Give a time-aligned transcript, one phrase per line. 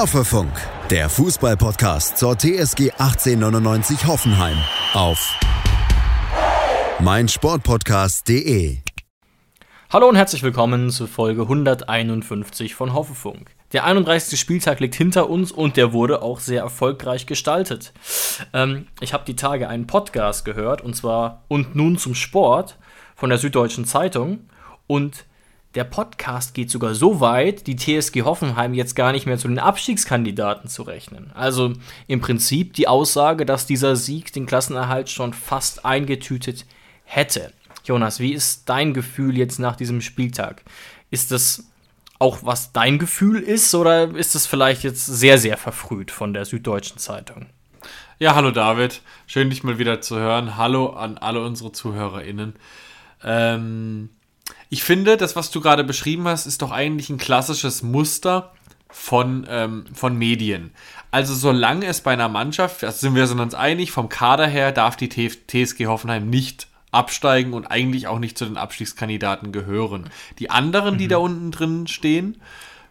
[0.00, 0.50] Hoffefunk,
[0.88, 4.56] der Fußballpodcast zur TSG 1899 Hoffenheim
[4.94, 5.38] auf
[7.00, 8.78] meinsportpodcast.de.
[9.90, 13.50] Hallo und herzlich willkommen zur Folge 151 von Hoffefunk.
[13.74, 14.40] Der 31.
[14.40, 17.92] Spieltag liegt hinter uns und der wurde auch sehr erfolgreich gestaltet.
[18.54, 22.78] Ähm, ich habe die Tage einen Podcast gehört und zwar Und nun zum Sport
[23.16, 24.48] von der Süddeutschen Zeitung
[24.86, 25.26] und
[25.74, 29.60] der Podcast geht sogar so weit, die TSG Hoffenheim jetzt gar nicht mehr zu den
[29.60, 31.30] Abstiegskandidaten zu rechnen.
[31.34, 31.74] Also
[32.08, 36.66] im Prinzip die Aussage, dass dieser Sieg den Klassenerhalt schon fast eingetütet
[37.04, 37.52] hätte.
[37.84, 40.64] Jonas, wie ist dein Gefühl jetzt nach diesem Spieltag?
[41.10, 41.64] Ist das
[42.18, 46.44] auch was dein Gefühl ist oder ist es vielleicht jetzt sehr, sehr verfrüht von der
[46.44, 47.46] Süddeutschen Zeitung?
[48.18, 50.58] Ja, hallo David, schön dich mal wieder zu hören.
[50.58, 52.54] Hallo an alle unsere ZuhörerInnen.
[53.24, 54.10] Ähm,
[54.70, 58.52] ich finde, das, was du gerade beschrieben hast, ist doch eigentlich ein klassisches Muster
[58.88, 60.70] von, ähm, von Medien.
[61.10, 64.96] Also solange es bei einer Mannschaft, da sind wir uns einig, vom Kader her darf
[64.96, 70.08] die TSG Hoffenheim nicht absteigen und eigentlich auch nicht zu den Abstiegskandidaten gehören.
[70.38, 71.10] Die anderen, die mhm.
[71.10, 72.40] da unten drin stehen,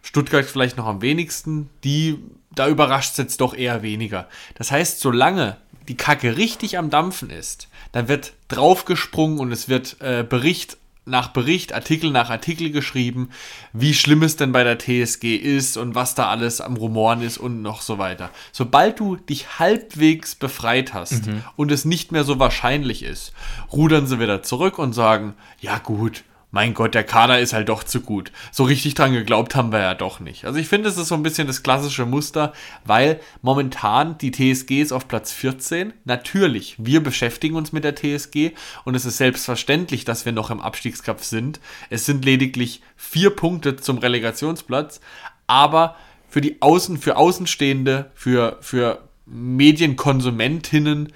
[0.02, 2.18] Stuttgart vielleicht noch am wenigsten, die,
[2.54, 4.28] da überrascht es jetzt doch eher weniger.
[4.54, 5.56] Das heißt, solange
[5.88, 10.78] die Kacke richtig am Dampfen ist, dann wird draufgesprungen und es wird äh, Bericht
[11.10, 13.30] nach Bericht, Artikel nach Artikel geschrieben,
[13.72, 17.38] wie schlimm es denn bei der TSG ist und was da alles am Rumoren ist
[17.38, 18.30] und noch so weiter.
[18.52, 21.42] Sobald du dich halbwegs befreit hast mhm.
[21.56, 23.32] und es nicht mehr so wahrscheinlich ist,
[23.72, 27.84] rudern sie wieder zurück und sagen, ja gut, mein Gott, der Kader ist halt doch
[27.84, 28.32] zu gut.
[28.50, 30.44] So richtig dran geglaubt haben wir ja doch nicht.
[30.44, 32.52] Also ich finde, es ist so ein bisschen das klassische Muster,
[32.84, 35.92] weil momentan die TSG ist auf Platz 14.
[36.04, 38.52] Natürlich, wir beschäftigen uns mit der TSG
[38.84, 41.60] und es ist selbstverständlich, dass wir noch im Abstiegskampf sind.
[41.88, 45.00] Es sind lediglich vier Punkte zum Relegationsplatz,
[45.46, 45.96] aber
[46.28, 51.12] für die Außen, für Außenstehende, für, für Medienkonsumentinnen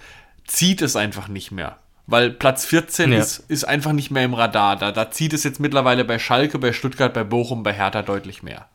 [0.47, 1.78] zieht es einfach nicht mehr.
[2.06, 3.19] Weil Platz 14 ja.
[3.19, 4.76] ist, ist einfach nicht mehr im Radar.
[4.76, 8.42] Da, da zieht es jetzt mittlerweile bei Schalke, bei Stuttgart, bei Bochum, bei Hertha deutlich
[8.42, 8.69] mehr.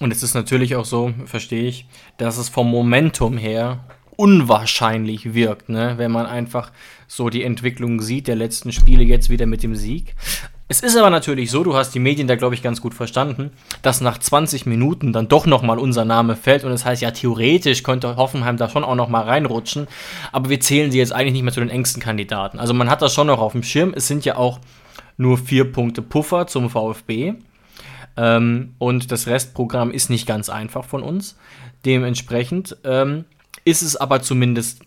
[0.00, 1.86] Und es ist natürlich auch so, verstehe ich,
[2.18, 3.80] dass es vom Momentum her
[4.16, 5.94] unwahrscheinlich wirkt, ne?
[5.96, 6.72] wenn man einfach
[7.06, 10.14] so die Entwicklung sieht der letzten Spiele jetzt wieder mit dem Sieg.
[10.70, 13.52] Es ist aber natürlich so, du hast die Medien da, glaube ich, ganz gut verstanden,
[13.80, 17.82] dass nach 20 Minuten dann doch nochmal unser Name fällt und das heißt, ja, theoretisch
[17.82, 19.88] könnte Hoffenheim da schon auch nochmal reinrutschen,
[20.30, 22.58] aber wir zählen sie jetzt eigentlich nicht mehr zu den engsten Kandidaten.
[22.58, 23.94] Also man hat das schon noch auf dem Schirm.
[23.96, 24.60] Es sind ja auch
[25.16, 27.34] nur vier Punkte Puffer zum VfB.
[28.18, 31.38] Ähm, und das Restprogramm ist nicht ganz einfach von uns.
[31.86, 33.24] Dementsprechend ähm,
[33.64, 34.82] ist es aber zumindest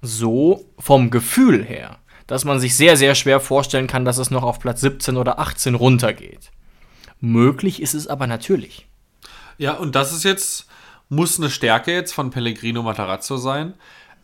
[0.00, 4.42] so vom Gefühl her dass man sich sehr, sehr schwer vorstellen kann, dass es noch
[4.42, 6.50] auf Platz 17 oder 18 runtergeht.
[7.20, 8.86] Möglich ist es aber natürlich.
[9.58, 10.66] Ja, und das ist jetzt,
[11.08, 13.74] muss eine Stärke jetzt von Pellegrino Matarazzo sein,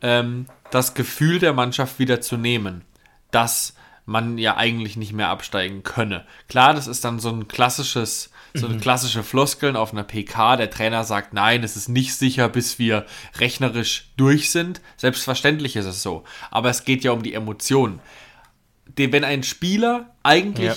[0.03, 2.85] ähm, das Gefühl der Mannschaft wieder zu nehmen,
[3.31, 3.75] dass
[4.07, 6.27] man ja eigentlich nicht mehr absteigen könne.
[6.49, 8.81] Klar, das ist dann so ein klassisches so eine mhm.
[8.81, 10.57] klassische Floskeln auf einer PK.
[10.57, 13.07] Der Trainer sagt, nein, es ist nicht sicher, bis wir
[13.39, 14.81] rechnerisch durch sind.
[14.97, 16.25] Selbstverständlich ist es so.
[16.51, 18.01] Aber es geht ja um die Emotionen.
[18.97, 20.77] Wenn ein Spieler eigentlich ja.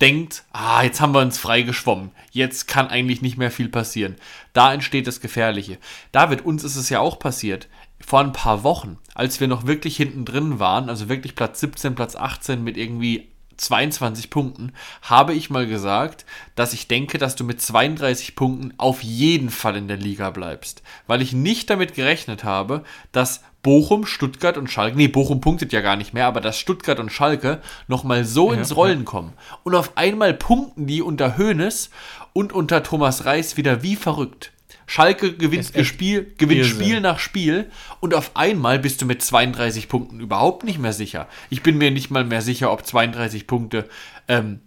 [0.00, 4.16] denkt, ah, jetzt haben wir uns frei geschwommen, jetzt kann eigentlich nicht mehr viel passieren,
[4.52, 5.78] da entsteht das Gefährliche.
[6.12, 7.68] David, uns ist es ja auch passiert
[8.04, 11.94] vor ein paar Wochen, als wir noch wirklich hinten drin waren, also wirklich Platz 17,
[11.94, 14.72] Platz 18 mit irgendwie 22 Punkten,
[15.02, 19.76] habe ich mal gesagt, dass ich denke, dass du mit 32 Punkten auf jeden Fall
[19.76, 20.82] in der Liga bleibst.
[21.06, 25.80] Weil ich nicht damit gerechnet habe, dass Bochum, Stuttgart und Schalke, nee, Bochum punktet ja
[25.80, 29.04] gar nicht mehr, aber dass Stuttgart und Schalke nochmal so ja, ins Rollen ja.
[29.04, 29.32] kommen.
[29.64, 31.90] Und auf einmal punkten die unter Hoeneß
[32.34, 34.52] und unter Thomas Reis wieder wie verrückt.
[34.86, 40.20] Schalke gewinnt, Spiel, gewinnt Spiel nach Spiel und auf einmal bist du mit 32 Punkten
[40.20, 41.28] überhaupt nicht mehr sicher.
[41.50, 43.88] Ich bin mir nicht mal mehr sicher, ob 32 Punkte
[44.28, 44.60] ähm,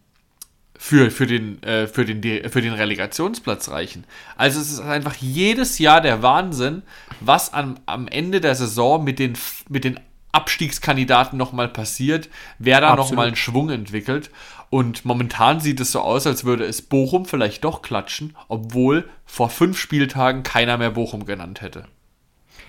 [0.78, 4.06] für, für, den, äh, für, den, für den Relegationsplatz reichen.
[4.36, 6.84] Also es ist einfach jedes Jahr der Wahnsinn,
[7.20, 9.34] was am, am Ende der Saison mit den,
[9.70, 10.00] mit den
[10.38, 12.30] Abstiegskandidaten nochmal passiert,
[12.60, 14.30] wer da nochmal einen Schwung entwickelt.
[14.70, 19.50] Und momentan sieht es so aus, als würde es Bochum vielleicht doch klatschen, obwohl vor
[19.50, 21.86] fünf Spieltagen keiner mehr Bochum genannt hätte.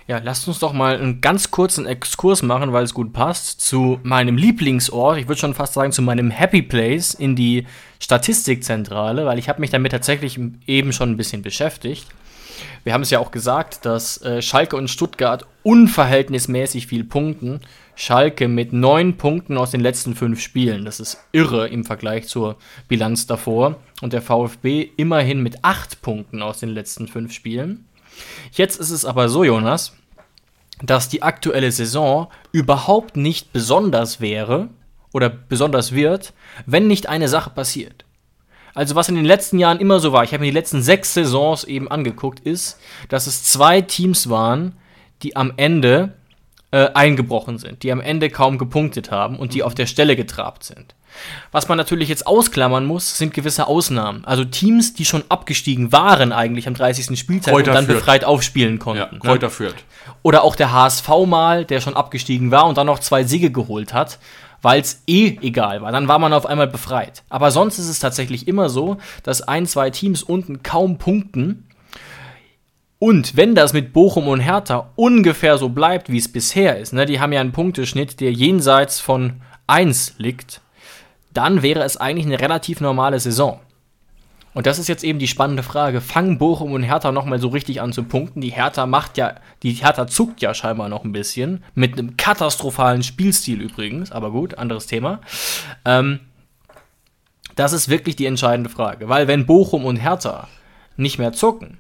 [0.07, 4.01] Ja, lasst uns doch mal einen ganz kurzen Exkurs machen, weil es gut passt, zu
[4.05, 7.67] meinem Lieblingsort, ich würde schon fast sagen zu meinem Happy Place in die
[8.01, 12.07] Statistikzentrale, weil ich habe mich damit tatsächlich eben schon ein bisschen beschäftigt.
[12.85, 17.61] Wir haben es ja auch gesagt, dass äh, Schalke und Stuttgart unverhältnismäßig viel punkten.
[17.95, 20.85] Schalke mit neun Punkten aus den letzten fünf Spielen.
[20.85, 23.77] Das ist irre im Vergleich zur Bilanz davor.
[24.01, 27.87] Und der VfB immerhin mit acht Punkten aus den letzten fünf Spielen.
[28.53, 29.97] Jetzt ist es aber so, Jonas,
[30.83, 34.69] dass die aktuelle Saison überhaupt nicht besonders wäre
[35.13, 36.33] oder besonders wird,
[36.67, 38.05] wenn nicht eine Sache passiert.
[38.79, 41.13] Also was in den letzten Jahren immer so war, ich habe mir die letzten sechs
[41.13, 42.79] Saisons eben angeguckt, ist,
[43.09, 44.77] dass es zwei Teams waren,
[45.25, 46.13] die am Ende
[46.71, 50.63] äh, eingebrochen sind, die am Ende kaum gepunktet haben und die auf der Stelle getrabt
[50.63, 50.95] sind.
[51.51, 54.25] Was man natürlich jetzt ausklammern muss, sind gewisse Ausnahmen.
[54.25, 57.19] Also Teams, die schon abgestiegen waren eigentlich am 30.
[57.19, 57.99] Spieltag Kräuter und dann Fürth.
[57.99, 59.01] befreit aufspielen konnten.
[59.01, 59.19] Ja, ne?
[59.19, 59.75] Kräuter führt.
[60.23, 63.93] Oder auch der HSV mal, der schon abgestiegen war und dann noch zwei Siege geholt
[63.93, 64.21] hat,
[64.63, 65.93] weil es eh egal war.
[65.93, 67.23] Dann war man auf einmal befreit.
[67.29, 71.69] Aber sonst ist es tatsächlich immer so, dass ein, zwei Teams unten kaum punkten.
[72.99, 77.07] Und wenn das mit Bochum und Hertha ungefähr so bleibt, wie es bisher ist, ne,
[77.07, 79.35] die haben ja einen Punkteschnitt, der jenseits von
[79.69, 80.61] 1 liegt,
[81.33, 83.61] dann wäre es eigentlich eine relativ normale Saison.
[84.55, 86.01] Und das ist jetzt eben die spannende Frage.
[86.01, 88.41] Fangen Bochum und Hertha nochmal so richtig an zu punkten?
[88.41, 91.63] Die Hertha macht ja, die Hertha zuckt ja scheinbar noch ein bisschen.
[91.75, 95.21] Mit einem katastrophalen Spielstil übrigens, aber gut, anderes Thema.
[95.85, 96.21] Ähm,
[97.57, 99.09] das ist wirklich die entscheidende Frage.
[99.09, 100.49] Weil wenn Bochum und Hertha
[100.97, 101.79] nicht mehr zucken,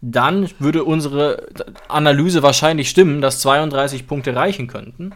[0.00, 1.48] dann würde unsere
[1.88, 5.12] Analyse wahrscheinlich stimmen, dass 32 Punkte reichen könnten.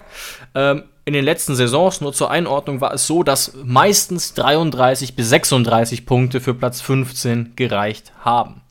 [0.55, 5.29] Ähm, in den letzten Saisons, nur zur Einordnung, war es so, dass meistens 33 bis
[5.31, 8.63] 36 Punkte für Platz 15 gereicht haben.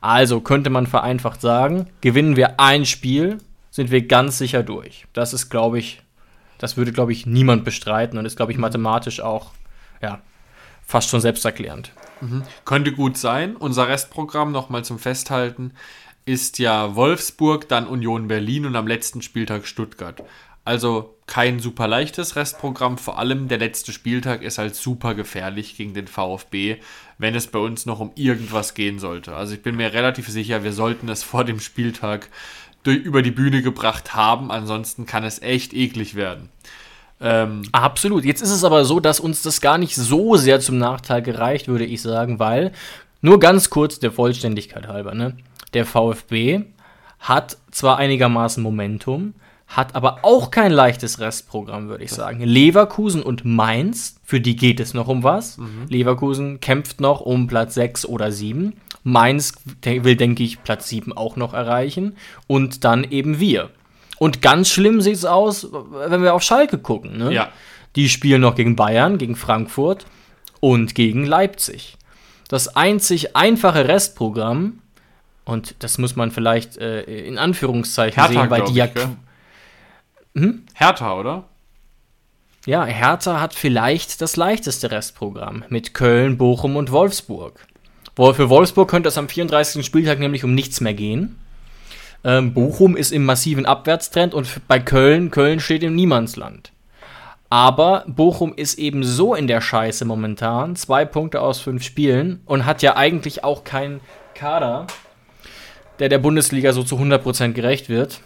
[0.00, 3.38] Also könnte man vereinfacht sagen, gewinnen wir ein Spiel,
[3.70, 5.06] sind wir ganz sicher durch.
[5.12, 6.02] Das ist, glaube ich,
[6.58, 9.50] das würde, glaube ich, niemand bestreiten und ist, glaube ich, mathematisch auch,
[10.00, 10.20] ja,
[10.84, 11.92] fast schon selbsterklärend.
[12.64, 13.56] Könnte gut sein.
[13.56, 15.72] Unser Restprogramm nochmal zum Festhalten
[16.24, 20.22] ist ja Wolfsburg, dann Union Berlin und am letzten Spieltag Stuttgart.
[20.64, 22.98] Also kein super leichtes Restprogramm.
[22.98, 26.76] Vor allem der letzte Spieltag ist halt super gefährlich gegen den VfB,
[27.16, 29.34] wenn es bei uns noch um irgendwas gehen sollte.
[29.34, 32.28] Also ich bin mir relativ sicher, wir sollten es vor dem Spieltag
[32.82, 34.50] durch, über die Bühne gebracht haben.
[34.50, 36.50] Ansonsten kann es echt eklig werden.
[37.18, 38.26] Ähm, Absolut.
[38.26, 41.66] Jetzt ist es aber so, dass uns das gar nicht so sehr zum Nachteil gereicht,
[41.66, 42.72] würde ich sagen, weil,
[43.22, 45.38] nur ganz kurz der Vollständigkeit halber, ne?
[45.72, 46.64] Der VfB
[47.20, 49.32] hat zwar einigermaßen Momentum,
[49.72, 52.40] hat aber auch kein leichtes Restprogramm, würde ich sagen.
[52.40, 55.58] Leverkusen und Mainz, für die geht es noch um was.
[55.88, 58.74] Leverkusen kämpft noch um Platz 6 oder 7.
[59.02, 62.16] Mainz will, denke ich, Platz 7 auch noch erreichen.
[62.46, 63.70] Und dann eben wir.
[64.18, 67.16] Und ganz schlimm sieht es aus, wenn wir auf Schalke gucken.
[67.16, 67.32] Ne?
[67.32, 67.48] Ja.
[67.96, 70.04] Die spielen noch gegen Bayern, gegen Frankfurt
[70.60, 71.96] und gegen Leipzig.
[72.48, 74.80] Das einzig einfache Restprogramm,
[75.44, 78.84] und das muss man vielleicht äh, in Anführungszeichen Hertha, sehen, weil die ja.
[78.84, 78.92] ich,
[80.34, 80.54] gell?
[80.74, 81.44] Hertha, oder?
[82.66, 87.66] Ja, Hertha hat vielleicht das leichteste Restprogramm mit Köln, Bochum und Wolfsburg.
[88.14, 89.84] Wo- Für Wolfsburg könnte es am 34.
[89.84, 91.38] Spieltag nämlich um nichts mehr gehen.
[92.24, 96.70] Ähm, Bochum ist im massiven Abwärtstrend und bei Köln, Köln steht im Niemandsland.
[97.50, 102.64] Aber Bochum ist eben so in der Scheiße momentan, zwei Punkte aus fünf Spielen und
[102.64, 104.00] hat ja eigentlich auch keinen
[104.34, 104.86] Kader,
[105.98, 108.20] der der Bundesliga so zu 100% gerecht wird.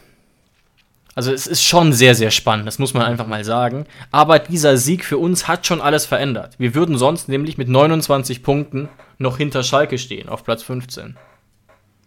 [1.16, 3.86] Also es ist schon sehr, sehr spannend, das muss man einfach mal sagen.
[4.10, 6.56] Aber dieser Sieg für uns hat schon alles verändert.
[6.58, 11.16] Wir würden sonst nämlich mit 29 Punkten noch hinter Schalke stehen, auf Platz 15.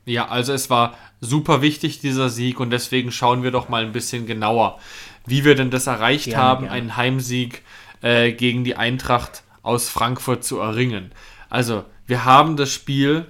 [0.05, 3.93] Ja, also es war super wichtig, dieser Sieg, und deswegen schauen wir doch mal ein
[3.93, 4.77] bisschen genauer,
[5.25, 6.75] wie wir denn das erreicht Gerne, haben, gerne.
[6.75, 7.63] einen Heimsieg
[8.01, 11.11] äh, gegen die Eintracht aus Frankfurt zu erringen.
[11.49, 13.25] Also, wir haben das Spiel,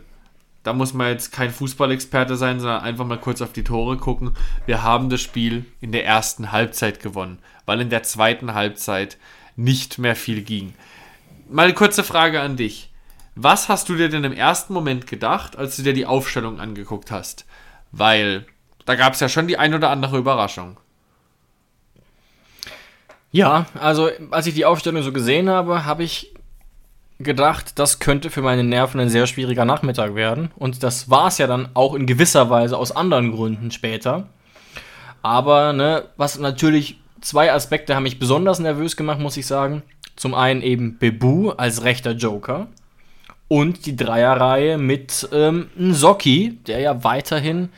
[0.64, 4.32] da muss man jetzt kein Fußballexperte sein, sondern einfach mal kurz auf die Tore gucken.
[4.66, 9.18] Wir haben das Spiel in der ersten Halbzeit gewonnen, weil in der zweiten Halbzeit
[9.56, 10.74] nicht mehr viel ging.
[11.50, 12.92] Mal eine kurze Frage an dich.
[13.36, 17.10] Was hast du dir denn im ersten Moment gedacht, als du dir die Aufstellung angeguckt
[17.10, 17.46] hast?
[17.92, 18.46] Weil
[18.86, 20.78] da gab es ja schon die ein oder andere Überraschung.
[23.32, 26.34] Ja, also als ich die Aufstellung so gesehen habe, habe ich
[27.20, 30.52] gedacht, das könnte für meine Nerven ein sehr schwieriger Nachmittag werden.
[30.56, 34.28] Und das war es ja dann auch in gewisser Weise aus anderen Gründen später.
[35.22, 39.84] Aber, ne, was natürlich, zwei Aspekte haben mich besonders nervös gemacht, muss ich sagen.
[40.16, 42.68] Zum einen eben Bebu als rechter Joker.
[43.50, 47.70] Und die Dreierreihe mit ähm, Nsocki, der ja weiterhin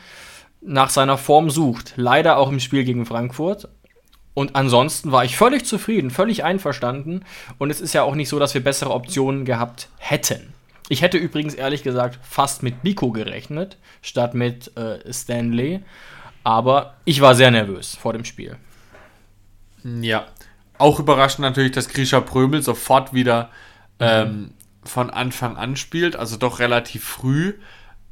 [0.60, 1.94] nach seiner Form sucht.
[1.96, 3.68] Leider auch im Spiel gegen Frankfurt.
[4.34, 7.24] Und ansonsten war ich völlig zufrieden, völlig einverstanden.
[7.58, 10.54] Und es ist ja auch nicht so, dass wir bessere Optionen gehabt hätten.
[10.88, 15.80] Ich hätte übrigens ehrlich gesagt fast mit Biko gerechnet, statt mit äh, Stanley.
[16.44, 18.56] Aber ich war sehr nervös vor dem Spiel.
[19.84, 20.26] Ja.
[20.78, 23.50] Auch überraschend natürlich, dass Grisha Prömel sofort wieder
[24.00, 27.54] ähm, von Anfang an spielt, also doch relativ früh.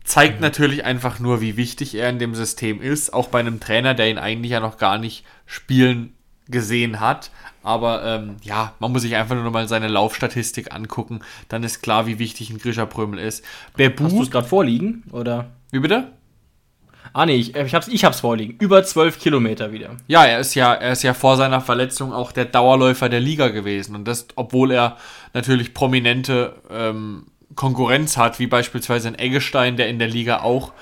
[0.04, 0.42] Zeigt mhm.
[0.42, 4.08] natürlich einfach nur, wie wichtig er in dem System ist, auch bei einem Trainer, der
[4.08, 6.14] ihn eigentlich ja noch gar nicht spielen
[6.48, 7.30] gesehen hat.
[7.62, 11.20] Aber ähm, ja, man muss sich einfach nur mal seine Laufstatistik angucken.
[11.48, 13.44] Dann ist klar, wie wichtig ein Grisha Prömel ist.
[13.76, 15.02] Bebu, Hast du es gerade vorliegen?
[15.12, 15.50] Oder?
[15.70, 16.12] Wie bitte?
[17.12, 18.56] Ah nee, ich, ich, hab's, ich hab's vorliegen.
[18.60, 19.96] Über 12 Kilometer wieder.
[20.06, 23.48] Ja, er ist ja, er ist ja vor seiner Verletzung auch der Dauerläufer der Liga
[23.48, 23.96] gewesen.
[23.96, 24.96] Und das, obwohl er
[25.34, 27.26] natürlich prominente ähm,
[27.56, 30.72] Konkurrenz hat, wie beispielsweise ein Eggestein, der in der Liga auch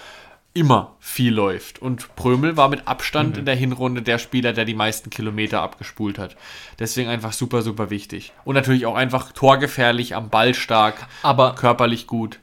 [0.58, 1.80] immer viel läuft.
[1.80, 3.38] Und Prömel war mit Abstand mhm.
[3.40, 6.36] in der Hinrunde der Spieler, der die meisten Kilometer abgespult hat.
[6.80, 8.32] Deswegen einfach super, super wichtig.
[8.44, 12.40] Und natürlich auch einfach torgefährlich, am Ball stark, aber körperlich gut.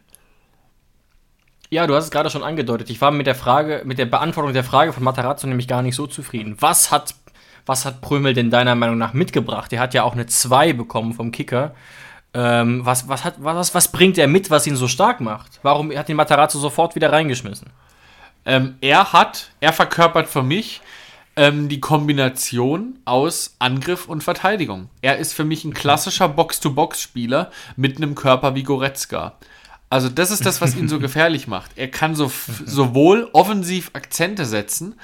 [1.69, 2.89] Ja, du hast es gerade schon angedeutet.
[2.89, 5.95] Ich war mit der Frage, mit der Beantwortung der Frage von Matarazzo nämlich gar nicht
[5.95, 6.55] so zufrieden.
[6.59, 7.15] Was hat,
[7.65, 9.73] was hat Prömel denn deiner Meinung nach mitgebracht?
[9.73, 11.75] Er hat ja auch eine 2 bekommen vom Kicker.
[12.33, 15.59] Ähm, was, was, hat, was, was bringt er mit, was ihn so stark macht?
[15.63, 17.71] Warum hat den Matarazzo sofort wieder reingeschmissen?
[18.45, 20.81] Ähm, er hat, er verkörpert für mich
[21.35, 24.89] ähm, die Kombination aus Angriff und Verteidigung.
[25.01, 29.33] Er ist für mich ein klassischer Box-to-Box-Spieler mit einem Körper wie Goretzka.
[29.89, 31.71] Also das ist das, was ihn so gefährlich macht.
[31.75, 32.31] Er kann so,
[32.65, 34.95] sowohl offensiv Akzente setzen,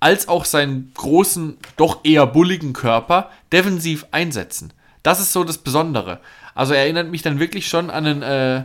[0.00, 4.72] als auch seinen großen, doch eher bulligen Körper defensiv einsetzen.
[5.02, 6.20] Das ist so das Besondere.
[6.54, 8.64] Also er erinnert mich dann wirklich schon an einen, äh,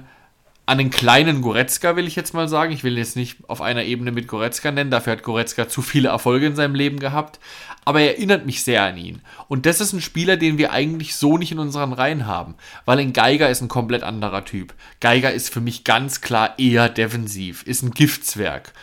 [0.67, 2.71] an einen kleinen Goretzka, will ich jetzt mal sagen.
[2.71, 5.81] Ich will ihn jetzt nicht auf einer Ebene mit Goretzka nennen, dafür hat Goretzka zu
[5.81, 7.39] viele Erfolge in seinem Leben gehabt.
[7.85, 9.21] Aber er erinnert mich sehr an ihn.
[9.47, 12.55] Und das ist ein Spieler, den wir eigentlich so nicht in unseren Reihen haben.
[12.85, 14.73] Weil ein Geiger ist ein komplett anderer Typ.
[15.01, 18.73] Geiger ist für mich ganz klar eher defensiv, ist ein Giftswerk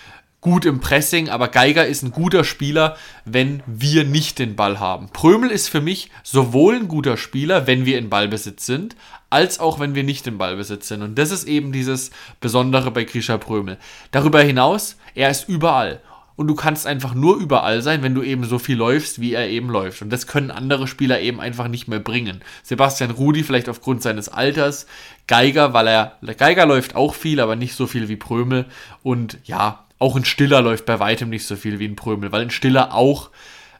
[0.42, 5.08] gut im Pressing, aber Geiger ist ein guter Spieler, wenn wir nicht den Ball haben.
[5.08, 8.96] Prömel ist für mich sowohl ein guter Spieler, wenn wir in Ballbesitz sind,
[9.30, 11.02] als auch wenn wir nicht in Ballbesitz sind.
[11.02, 13.78] Und das ist eben dieses Besondere bei Grisha Prömel.
[14.10, 16.00] Darüber hinaus, er ist überall.
[16.34, 19.48] Und du kannst einfach nur überall sein, wenn du eben so viel läufst, wie er
[19.48, 20.02] eben läuft.
[20.02, 22.40] Und das können andere Spieler eben einfach nicht mehr bringen.
[22.64, 24.86] Sebastian Rudi vielleicht aufgrund seines Alters,
[25.28, 28.64] Geiger, weil er, Geiger läuft auch viel, aber nicht so viel wie Prömel.
[29.02, 32.42] Und ja, auch ein Stiller läuft bei weitem nicht so viel wie ein Prömel, weil
[32.42, 33.30] ein Stiller auch,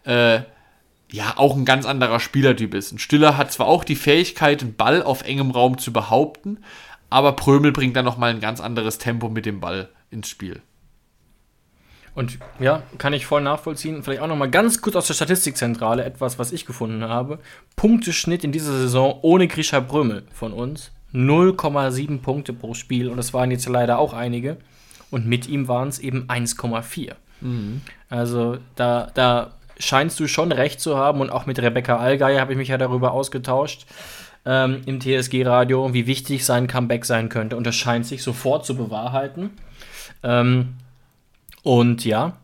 [0.04, 0.40] äh,
[1.10, 2.92] ja, auch ein ganz anderer Spielertyp ist.
[2.92, 6.58] Ein Stiller hat zwar auch die Fähigkeit, einen Ball auf engem Raum zu behaupten,
[7.10, 10.62] aber Prömel bringt dann nochmal ein ganz anderes Tempo mit dem Ball ins Spiel.
[12.14, 14.02] Und ja, kann ich voll nachvollziehen.
[14.02, 17.40] Vielleicht auch nochmal ganz kurz aus der Statistikzentrale etwas, was ich gefunden habe.
[17.74, 20.92] Punkteschnitt in dieser Saison ohne Grisha Brömel von uns.
[21.14, 24.58] 0,7 Punkte pro Spiel und das waren jetzt leider auch einige
[25.12, 27.12] und mit ihm waren es eben 1,4.
[27.40, 27.82] Mhm.
[28.08, 32.52] Also da, da scheinst du schon recht zu haben und auch mit Rebecca Allgeier habe
[32.52, 33.86] ich mich ja darüber ausgetauscht
[34.44, 38.76] ähm, im TSG-Radio, wie wichtig sein Comeback sein könnte und das scheint sich sofort zu
[38.76, 39.50] bewahrheiten.
[40.22, 40.74] Ähm,
[41.62, 42.38] und ja,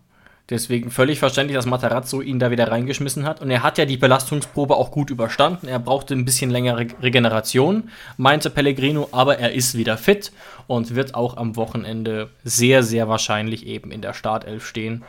[0.50, 3.42] Deswegen völlig verständlich, dass Matarazzo ihn da wieder reingeschmissen hat.
[3.42, 5.68] Und er hat ja die Belastungsprobe auch gut überstanden.
[5.68, 10.32] Er brauchte ein bisschen längere Regeneration, meinte Pellegrino, aber er ist wieder fit
[10.66, 15.04] und wird auch am Wochenende sehr, sehr wahrscheinlich eben in der Startelf stehen.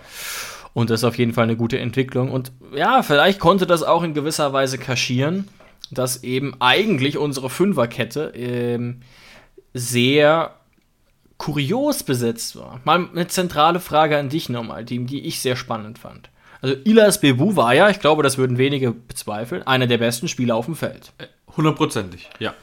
[0.73, 2.31] Und das ist auf jeden Fall eine gute Entwicklung.
[2.31, 5.47] Und ja, vielleicht konnte das auch in gewisser Weise kaschieren,
[5.89, 9.01] dass eben eigentlich unsere Fünferkette ähm,
[9.73, 10.58] sehr
[11.39, 12.79] kurios besetzt war.
[12.83, 16.29] Mal eine zentrale Frage an dich nochmal, die, die ich sehr spannend fand.
[16.61, 20.55] Also Ilas Bebu war ja, ich glaube, das würden wenige bezweifeln, einer der besten Spieler
[20.55, 21.13] auf dem Feld.
[21.55, 22.53] Hundertprozentig, ja.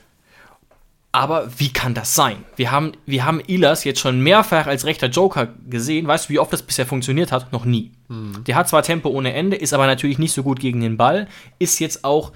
[1.10, 2.44] Aber wie kann das sein?
[2.56, 6.06] Wir haben, wir haben Ilas jetzt schon mehrfach als rechter Joker gesehen.
[6.06, 7.54] Weißt du, wie oft das bisher funktioniert hat?
[7.54, 7.92] Noch nie.
[8.08, 8.44] Mhm.
[8.44, 11.26] Der hat zwar Tempo ohne Ende, ist aber natürlich nicht so gut gegen den Ball.
[11.58, 12.32] Ist jetzt auch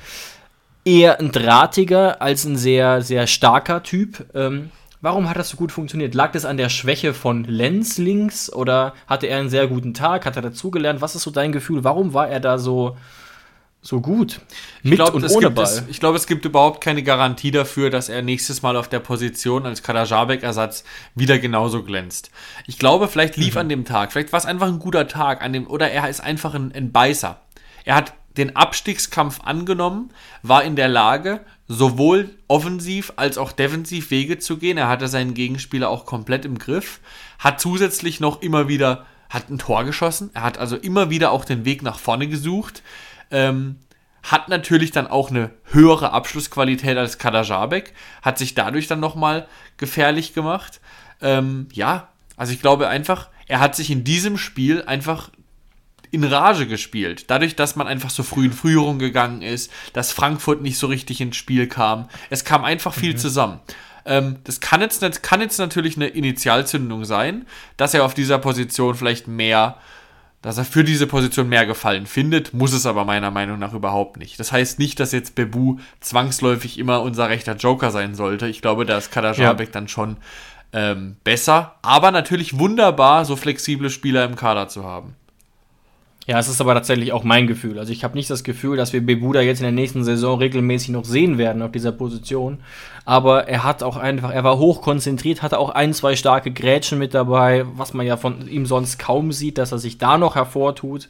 [0.87, 4.25] eher ein drahtiger als ein sehr, sehr starker Typ.
[4.35, 4.71] Ähm,
[5.03, 6.15] Warum hat das so gut funktioniert?
[6.15, 10.27] Lag das an der Schwäche von Lenz links oder hatte er einen sehr guten Tag?
[10.27, 11.01] Hat er dazugelernt?
[11.01, 11.85] Was ist so dein Gefühl?
[11.85, 12.99] Warum war er da so,
[13.81, 14.41] so gut?
[14.83, 15.65] Mit glaub, und ohne Ball?
[15.65, 19.01] Es, ich glaube, es gibt überhaupt keine Garantie dafür, dass er nächstes Mal auf der
[19.01, 22.31] Position als Kadajabek-Ersatz wieder genauso glänzt.
[22.67, 23.61] Ich glaube, vielleicht lief mhm.
[23.61, 26.21] an dem Tag, vielleicht war es einfach ein guter Tag an dem, oder er ist
[26.21, 27.41] einfach ein, ein Beißer.
[27.87, 30.11] Er hat den Abstiegskampf angenommen,
[30.43, 31.41] war in der Lage,
[31.73, 34.77] sowohl offensiv als auch defensiv Wege zu gehen.
[34.77, 36.99] Er hatte seinen Gegenspieler auch komplett im Griff,
[37.39, 41.45] hat zusätzlich noch immer wieder, hat ein Tor geschossen, er hat also immer wieder auch
[41.45, 42.83] den Weg nach vorne gesucht,
[43.31, 43.77] ähm,
[44.25, 49.47] hat natürlich dann auch eine höhere Abschlussqualität als Kadajabek, hat sich dadurch dann nochmal
[49.77, 50.81] gefährlich gemacht.
[51.23, 55.31] Ähm, ja, also ich glaube einfach, er hat sich in diesem Spiel einfach
[56.11, 57.25] in Rage gespielt.
[57.29, 61.21] Dadurch, dass man einfach so früh in Führung gegangen ist, dass Frankfurt nicht so richtig
[61.21, 62.09] ins Spiel kam.
[62.31, 63.19] Es kam einfach viel mhm.
[63.19, 63.61] zusammen.
[64.05, 68.95] Ähm, das kann jetzt, kann jetzt natürlich eine Initialzündung sein, dass er auf dieser Position
[68.95, 69.77] vielleicht mehr
[70.43, 74.17] dass er für diese Position mehr Gefallen findet, muss es aber meiner Meinung nach überhaupt
[74.17, 74.41] nicht.
[74.41, 78.47] Das heißt nicht, dass jetzt Bebu zwangsläufig immer unser rechter Joker sein sollte.
[78.49, 79.53] Ich glaube, da ist Kader ja.
[79.53, 80.17] dann schon
[80.73, 81.75] ähm, besser.
[81.83, 85.15] Aber natürlich wunderbar, so flexible Spieler im Kader zu haben.
[86.31, 87.77] Ja, es ist aber tatsächlich auch mein Gefühl.
[87.81, 90.91] Also ich habe nicht das Gefühl, dass wir Bebuda jetzt in der nächsten Saison regelmäßig
[90.91, 92.61] noch sehen werden auf dieser Position.
[93.05, 97.01] Aber er hat auch einfach, er war hoch konzentriert, hatte auch ein, zwei starke Grätschen
[97.01, 100.37] mit dabei, was man ja von ihm sonst kaum sieht, dass er sich da noch
[100.37, 101.09] hervortut.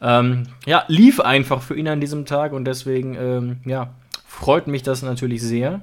[0.00, 3.90] Ähm, ja, lief einfach für ihn an diesem Tag und deswegen, ähm, ja,
[4.26, 5.82] freut mich das natürlich sehr.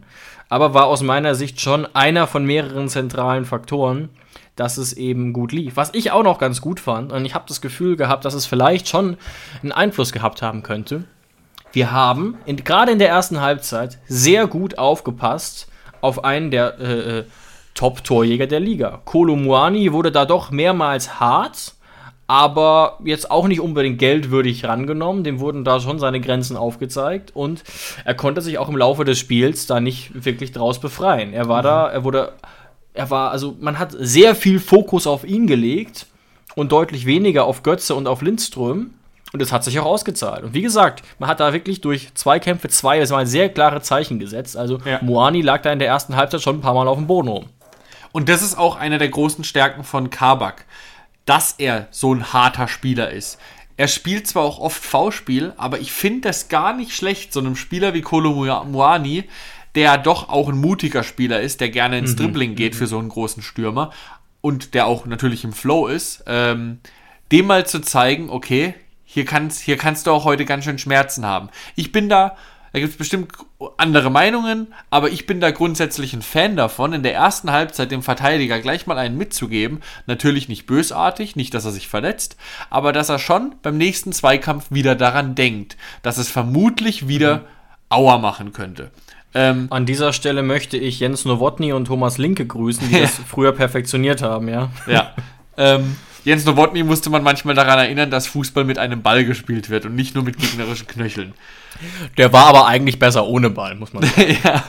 [0.49, 4.09] Aber war aus meiner Sicht schon einer von mehreren zentralen Faktoren
[4.55, 5.75] dass es eben gut lief.
[5.75, 8.45] Was ich auch noch ganz gut fand, und ich habe das Gefühl gehabt, dass es
[8.45, 9.17] vielleicht schon
[9.61, 11.05] einen Einfluss gehabt haben könnte.
[11.71, 15.67] Wir haben gerade in der ersten Halbzeit sehr gut aufgepasst
[16.01, 17.23] auf einen der äh, äh
[17.73, 19.01] Top-Torjäger der Liga.
[19.05, 21.75] Kolo Muani wurde da doch mehrmals hart,
[22.27, 25.23] aber jetzt auch nicht unbedingt geldwürdig rangenommen.
[25.23, 27.63] Dem wurden da schon seine Grenzen aufgezeigt und
[28.03, 31.33] er konnte sich auch im Laufe des Spiels da nicht wirklich draus befreien.
[31.33, 31.65] Er war mhm.
[31.65, 32.33] da, er wurde
[32.93, 36.07] er war, also man hat sehr viel Fokus auf ihn gelegt
[36.55, 38.93] und deutlich weniger auf Götze und auf Lindström.
[39.33, 40.43] Und es hat sich auch ausgezahlt.
[40.43, 44.19] Und wie gesagt, man hat da wirklich durch Zweikämpfe zwei, das mal sehr klare Zeichen
[44.19, 44.57] gesetzt.
[44.57, 44.99] Also ja.
[45.01, 47.45] Moani lag da in der ersten Halbzeit schon ein paar Mal auf dem Boden rum.
[48.11, 50.65] Und das ist auch eine der großen Stärken von Kabak,
[51.23, 53.39] dass er so ein harter Spieler ist.
[53.77, 57.55] Er spielt zwar auch oft V-Spiel, aber ich finde das gar nicht schlecht, so einem
[57.55, 59.29] Spieler wie Kolo Muani,
[59.75, 62.17] der doch auch ein mutiger Spieler ist, der gerne ins mhm.
[62.17, 63.91] Dribbling geht für so einen großen Stürmer
[64.41, 66.79] und der auch natürlich im Flow ist, ähm,
[67.31, 68.73] dem mal zu zeigen, okay,
[69.05, 71.49] hier kannst, hier kannst du auch heute ganz schön Schmerzen haben.
[71.75, 72.35] Ich bin da,
[72.73, 73.33] da gibt es bestimmt
[73.77, 78.03] andere Meinungen, aber ich bin da grundsätzlich ein Fan davon, in der ersten Halbzeit dem
[78.03, 79.81] Verteidiger gleich mal einen mitzugeben.
[80.07, 82.37] Natürlich nicht bösartig, nicht, dass er sich verletzt,
[82.69, 87.45] aber dass er schon beim nächsten Zweikampf wieder daran denkt, dass es vermutlich wieder mhm.
[87.89, 88.89] Auer machen könnte.
[89.33, 93.53] Ähm, An dieser Stelle möchte ich Jens Nowotny und Thomas Linke grüßen, die das früher
[93.53, 94.69] perfektioniert haben, ja.
[94.87, 95.13] Ja.
[95.57, 99.85] ähm, Jens Nowotny musste man manchmal daran erinnern, dass Fußball mit einem Ball gespielt wird
[99.85, 101.33] und nicht nur mit gegnerischen Knöcheln.
[102.17, 104.37] Der war aber eigentlich besser ohne Ball, muss man sagen.
[104.43, 104.63] ja.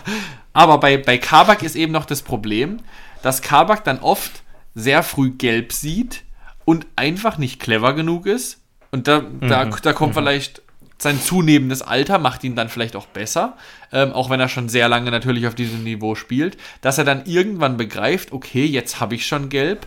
[0.55, 2.79] Aber bei, bei Kabak ist eben noch das Problem,
[3.23, 4.43] dass Kabak dann oft
[4.75, 6.25] sehr früh gelb sieht
[6.65, 8.61] und einfach nicht clever genug ist.
[8.91, 9.49] Und da, mhm.
[9.49, 10.21] da, da kommt mhm.
[10.21, 10.62] vielleicht
[11.03, 13.57] sein zunehmendes Alter macht ihn dann vielleicht auch besser,
[13.93, 17.27] ähm, auch wenn er schon sehr lange natürlich auf diesem Niveau spielt, dass er dann
[17.27, 19.87] irgendwann begreift, okay, jetzt habe ich schon gelb,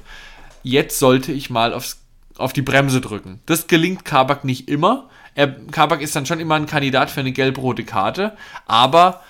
[0.63, 2.01] jetzt sollte ich mal aufs,
[2.37, 3.39] auf die Bremse drücken.
[3.45, 5.09] Das gelingt Kabak nicht immer.
[5.35, 9.21] Er, Kabak ist dann schon immer ein Kandidat für eine gelb-rote Karte, aber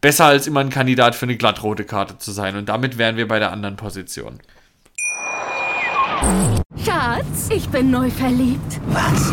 [0.00, 2.56] besser als immer ein Kandidat für eine glattrote Karte zu sein.
[2.56, 4.40] Und damit wären wir bei der anderen Position.
[6.84, 8.80] Schatz, ich bin neu verliebt.
[8.88, 9.32] Was?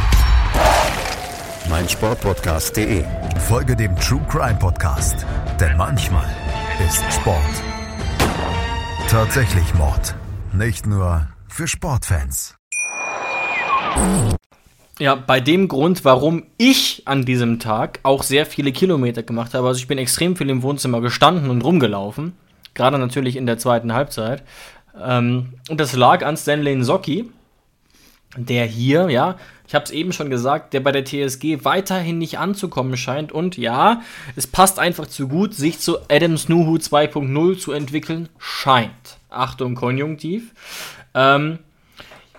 [1.71, 3.03] meinsportpodcast.de.
[3.47, 5.25] Folge dem True Crime Podcast,
[5.59, 6.29] denn manchmal
[6.87, 7.63] ist Sport
[9.11, 10.15] tatsächlich Mord.
[10.53, 12.55] Nicht nur für Sportfans.
[14.99, 19.67] Ja, bei dem Grund, warum ich an diesem Tag auch sehr viele Kilometer gemacht habe.
[19.67, 22.37] Also ich bin extrem viel im Wohnzimmer gestanden und rumgelaufen.
[22.73, 24.43] Gerade natürlich in der zweiten Halbzeit.
[24.97, 27.29] Ähm, und das lag an Stanley Nsocki,
[28.37, 32.37] der hier, ja, ich habe es eben schon gesagt, der bei der TSG weiterhin nicht
[32.39, 33.31] anzukommen scheint.
[33.31, 34.01] Und ja,
[34.35, 39.17] es passt einfach zu gut, sich zu Adam Snuhu 2.0 zu entwickeln, scheint.
[39.29, 40.51] Achtung, Konjunktiv.
[41.13, 41.59] Ähm,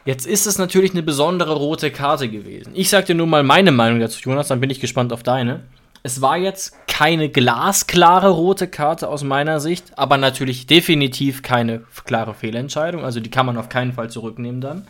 [0.05, 2.73] jetzt ist es natürlich eine besondere rote Karte gewesen.
[2.75, 5.61] Ich sage dir nur mal meine Meinung dazu, Jonas, dann bin ich gespannt auf deine.
[6.03, 12.35] Es war jetzt keine glasklare rote Karte aus meiner Sicht, aber natürlich definitiv keine klare
[12.35, 13.05] Fehlentscheidung.
[13.05, 14.87] Also die kann man auf keinen Fall zurücknehmen dann.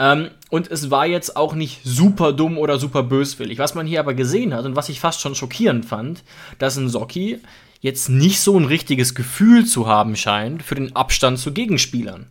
[0.00, 3.58] Ähm, und es war jetzt auch nicht super dumm oder super böswillig.
[3.58, 6.24] Was man hier aber gesehen hat und was ich fast schon schockierend fand,
[6.58, 7.38] dass ein Socki
[7.80, 12.26] jetzt nicht so ein richtiges Gefühl zu haben scheint für den Abstand zu Gegenspielern.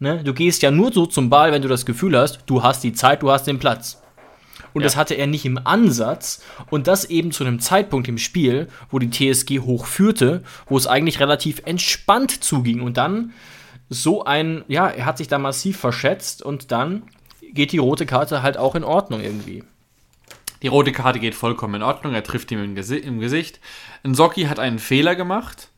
[0.00, 0.22] Ne?
[0.24, 2.92] Du gehst ja nur so zum Ball, wenn du das Gefühl hast, du hast die
[2.92, 4.02] Zeit, du hast den Platz.
[4.74, 4.86] Und Ja.
[4.86, 6.42] das hatte er nicht im Ansatz.
[6.70, 10.86] Und das eben zu einem Zeitpunkt im Spiel, wo die TSG hoch führte, wo es
[10.86, 12.82] eigentlich relativ entspannt zuging.
[12.82, 13.32] Und dann
[13.88, 17.04] so ein, ja, er hat sich da massiv verschätzt und dann
[17.52, 19.64] geht die rote Karte halt auch in Ordnung irgendwie.
[20.62, 22.14] Die rote Karte geht vollkommen in Ordnung.
[22.14, 23.60] Er trifft ihm im, Gesi im Gesicht.
[24.06, 25.68] Nsocki hat einen Fehler gemacht,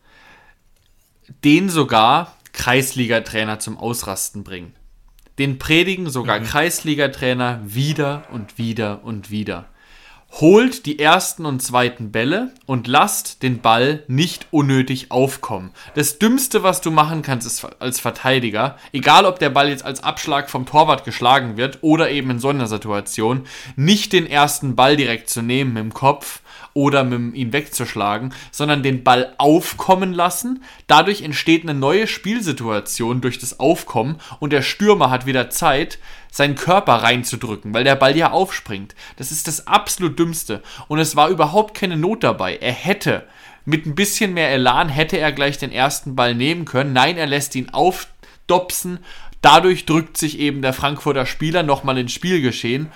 [1.45, 4.75] den sogar Kreisliga-Trainer zum Ausrasten bringen.
[5.39, 9.67] Den predigen sogar Kreisliga-Trainer wieder und wieder und wieder.
[10.31, 15.73] Holt die ersten und zweiten Bälle und lasst den Ball nicht unnötig aufkommen.
[15.95, 20.05] Das Dümmste, was du machen kannst, ist als Verteidiger, egal ob der Ball jetzt als
[20.05, 24.97] Abschlag vom Torwart geschlagen wird oder eben in so einer Situation, nicht den ersten Ball
[24.97, 26.41] direkt zu nehmen dem Kopf
[26.79, 30.63] oder mit ihn wegzuschlagen, sondern den Ball aufkommen lassen.
[30.87, 35.99] Dadurch entsteht eine neue Spielsituation durch das Aufkommen und der Stürmer hat wieder Zeit,
[36.31, 38.95] seinen Körper reinzudrücken, weil der Ball ja aufspringt.
[39.17, 40.63] Das ist das absolut Dümmste.
[40.87, 42.57] Und es war überhaupt keine Not dabei.
[42.59, 43.27] Er hätte
[43.65, 46.93] mit ein bisschen mehr Elan hätte er gleich den ersten Ball nehmen können.
[46.93, 49.01] Nein, er lässt ihn aufdopsen.
[49.43, 52.89] Dadurch drückt sich eben der Frankfurter Spieler nochmal ins Spielgeschehen.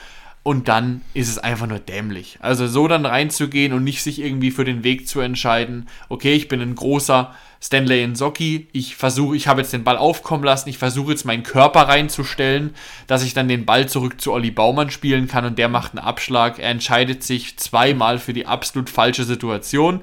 [0.45, 2.39] Und dann ist es einfach nur dämlich.
[2.41, 6.49] Also so dann reinzugehen und nicht sich irgendwie für den Weg zu entscheiden, okay, ich
[6.49, 10.79] bin ein großer Stanley Nsocki, ich versuche, ich habe jetzt den Ball aufkommen lassen, ich
[10.79, 12.75] versuche jetzt meinen Körper reinzustellen,
[13.07, 16.05] dass ich dann den Ball zurück zu Olli Baumann spielen kann und der macht einen
[16.05, 16.59] Abschlag.
[16.59, 20.01] Er entscheidet sich zweimal für die absolut falsche Situation.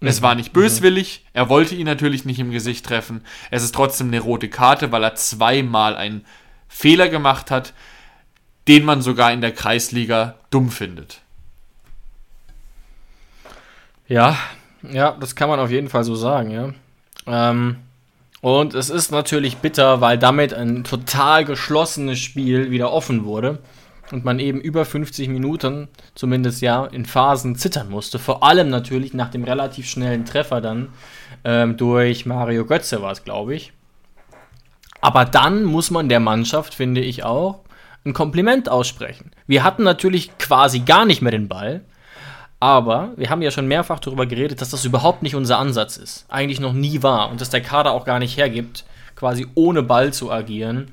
[0.00, 3.22] Es war nicht böswillig, er wollte ihn natürlich nicht im Gesicht treffen.
[3.50, 6.24] Es ist trotzdem eine rote Karte, weil er zweimal einen
[6.68, 7.72] Fehler gemacht hat,
[8.68, 11.20] den man sogar in der Kreisliga dumm findet.
[14.06, 14.36] Ja,
[14.82, 16.72] ja, das kann man auf jeden Fall so sagen, ja.
[17.26, 17.76] Ähm,
[18.40, 23.58] und es ist natürlich bitter, weil damit ein total geschlossenes Spiel wieder offen wurde
[24.12, 28.18] und man eben über 50 Minuten, zumindest ja, in Phasen zittern musste.
[28.18, 30.88] Vor allem natürlich nach dem relativ schnellen Treffer dann
[31.44, 33.72] ähm, durch Mario Götze war es, glaube ich.
[35.00, 37.60] Aber dann muss man der Mannschaft, finde ich auch,
[38.08, 39.30] ein Kompliment aussprechen.
[39.46, 41.82] Wir hatten natürlich quasi gar nicht mehr den Ball.
[42.60, 46.26] Aber wir haben ja schon mehrfach darüber geredet, dass das überhaupt nicht unser Ansatz ist.
[46.28, 47.30] Eigentlich noch nie war.
[47.30, 50.90] Und dass der Kader auch gar nicht hergibt, quasi ohne Ball zu agieren.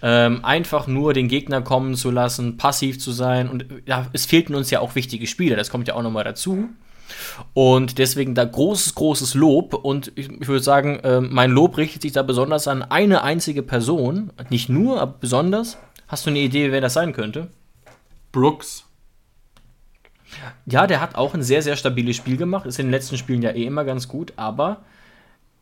[0.00, 3.48] Ähm, einfach nur den Gegner kommen zu lassen, passiv zu sein.
[3.48, 5.56] Und ja, es fehlten uns ja auch wichtige Spiele.
[5.56, 6.68] Das kommt ja auch nochmal dazu.
[7.52, 9.74] Und deswegen da großes, großes Lob.
[9.74, 13.62] Und ich, ich würde sagen, ähm, mein Lob richtet sich da besonders an eine einzige
[13.62, 14.32] Person.
[14.50, 15.78] Nicht nur, aber besonders.
[16.12, 17.48] Hast du eine Idee, wer das sein könnte?
[18.32, 18.84] Brooks.
[20.66, 22.66] Ja, der hat auch ein sehr, sehr stabiles Spiel gemacht.
[22.66, 24.82] Ist in den letzten Spielen ja eh immer ganz gut, aber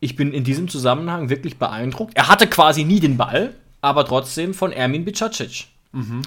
[0.01, 2.17] ich bin in diesem Zusammenhang wirklich beeindruckt.
[2.17, 5.67] Er hatte quasi nie den Ball, aber trotzdem von Ermin Bicacic.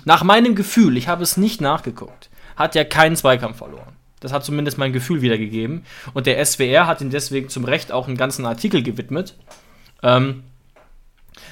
[0.06, 3.92] Nach meinem Gefühl, ich habe es nicht nachgeguckt, hat er keinen Zweikampf verloren.
[4.20, 5.84] Das hat zumindest mein Gefühl wiedergegeben.
[6.14, 9.36] Und der SWR hat ihm deswegen zum Recht auch einen ganzen Artikel gewidmet.
[10.02, 10.44] Ähm,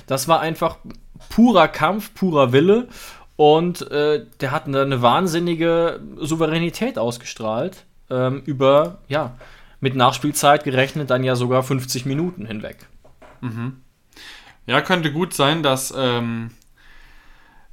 [0.06, 0.78] das war einfach
[1.28, 2.88] purer Kampf, purer Wille.
[3.36, 7.84] Und äh, der hat eine, eine wahnsinnige Souveränität ausgestrahlt.
[8.10, 9.36] Ähm, über, ja,
[9.80, 12.86] mit Nachspielzeit gerechnet dann ja sogar 50 Minuten hinweg.
[14.66, 16.50] Ja, könnte gut sein, dass ähm,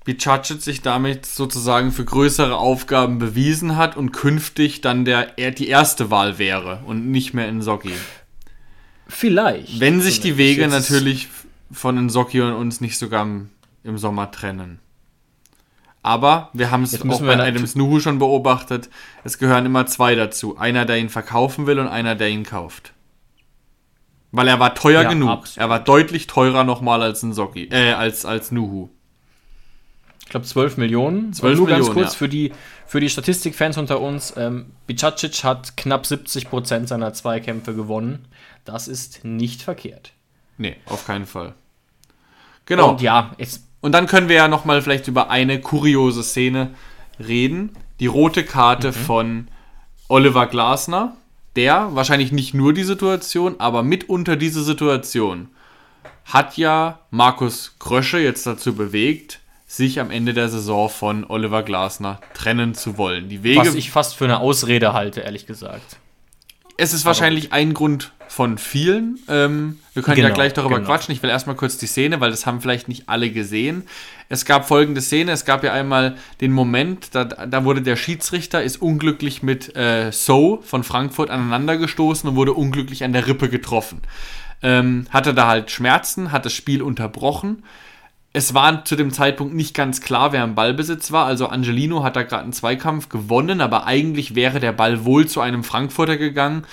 [0.05, 5.67] Bicacic sich damit sozusagen für größere Aufgaben bewiesen hat und künftig dann der, er die
[5.67, 7.93] erste Wahl wäre und nicht mehr Nsocki.
[9.07, 9.79] Vielleicht.
[9.79, 11.27] Wenn sich die Wege natürlich
[11.71, 13.49] von Nsocki und uns nicht sogar im,
[13.83, 14.79] im Sommer trennen.
[16.01, 18.89] Aber wir haben es auch bei natu- Snuhu schon beobachtet.
[19.23, 20.57] Es gehören immer zwei dazu.
[20.57, 22.93] Einer, der ihn verkaufen will und einer, der ihn kauft.
[24.31, 25.29] Weil er war teuer Ja, genug.
[25.29, 25.57] absolut.
[25.57, 28.89] Er war deutlich teurer nochmal als ein Socki, äh, als, als Nuhu.
[30.23, 31.33] Ich glaube 12 Millionen.
[31.33, 32.17] 12 Und nur ganz Millionen, kurz ja.
[32.19, 32.53] für die,
[32.85, 34.33] für die Statistikfans unter uns.
[34.37, 38.27] Ähm, Bicacic hat knapp 70% seiner Zweikämpfe gewonnen.
[38.63, 40.13] Das ist nicht verkehrt.
[40.57, 41.55] Nee, auf keinen Fall.
[42.69, 42.91] Genau.
[42.91, 46.71] Und ja, jetzt Und dann können wir ja nochmal vielleicht über eine kuriose Szene
[47.19, 47.71] reden.
[47.99, 49.49] Die rote Karte von
[50.07, 51.17] Oliver Glasner.
[51.55, 55.49] Der, wahrscheinlich nicht nur die Situation, aber mitunter diese Situation,
[56.25, 62.21] hat ja Markus Krösche jetzt dazu bewegt, sich am Ende der Saison von Oliver Glasner
[62.33, 63.29] trennen zu wollen.
[63.29, 65.97] Die Wege, was ich fast für eine Ausrede halte, ehrlich gesagt.
[66.79, 69.19] Es ist wahrscheinlich ein Grund von vielen.
[69.27, 70.87] Ähm, wir können ja Genau, gleich darüber genau.
[70.87, 71.13] quatschen.
[71.13, 73.83] Ich will erstmal kurz die Szene, weil das haben vielleicht nicht alle gesehen.
[74.29, 75.31] Es gab folgende Szene.
[75.31, 80.11] Es gab ja einmal den Moment, da, da wurde der Schiedsrichter, ist unglücklich mit äh,
[80.11, 84.01] So von Frankfurt aneinandergestoßen und wurde unglücklich an der Rippe getroffen.
[84.61, 87.63] Ähm, hatte da halt Schmerzen, hat das Spiel unterbrochen.
[88.31, 91.25] Es war zu dem Zeitpunkt nicht ganz klar, wer im Ballbesitz war.
[91.25, 95.41] Also Angelino hat da gerade einen Zweikampf gewonnen, aber eigentlich wäre der Ball wohl zu
[95.41, 96.65] einem Frankfurter gegangen.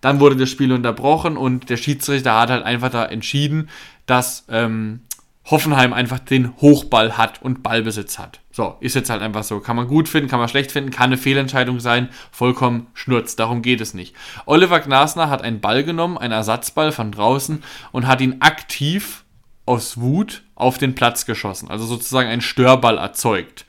[0.00, 3.68] Dann wurde das Spiel unterbrochen und der Schiedsrichter hat halt einfach da entschieden,
[4.06, 5.02] dass ähm,
[5.44, 8.40] Hoffenheim einfach den Hochball hat und Ballbesitz hat.
[8.50, 9.60] So, ist jetzt halt einfach so.
[9.60, 13.36] Kann man gut finden, kann man schlecht finden, kann eine Fehlentscheidung sein, vollkommen schnurz.
[13.36, 14.14] Darum geht es nicht.
[14.46, 19.21] Oliver Glasner hat einen Ball genommen, einen Ersatzball von draußen und hat ihn aktiv
[19.66, 21.70] aus Wut auf den Platz geschossen.
[21.70, 23.64] Also sozusagen einen Störball erzeugt.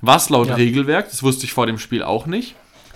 [0.00, 0.54] Was laut Ja.
[0.54, 2.54] Regelwerk, das wusste ich vor dem Spiel auch nicht,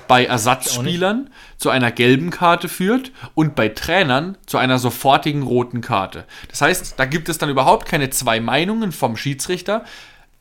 [0.09, 6.25] bei Ersatzspielern zu einer gelben Karte führt und bei Trainern zu einer sofortigen roten Karte.
[6.49, 9.85] Das heißt, da gibt es dann überhaupt keine zwei Meinungen vom Schiedsrichter,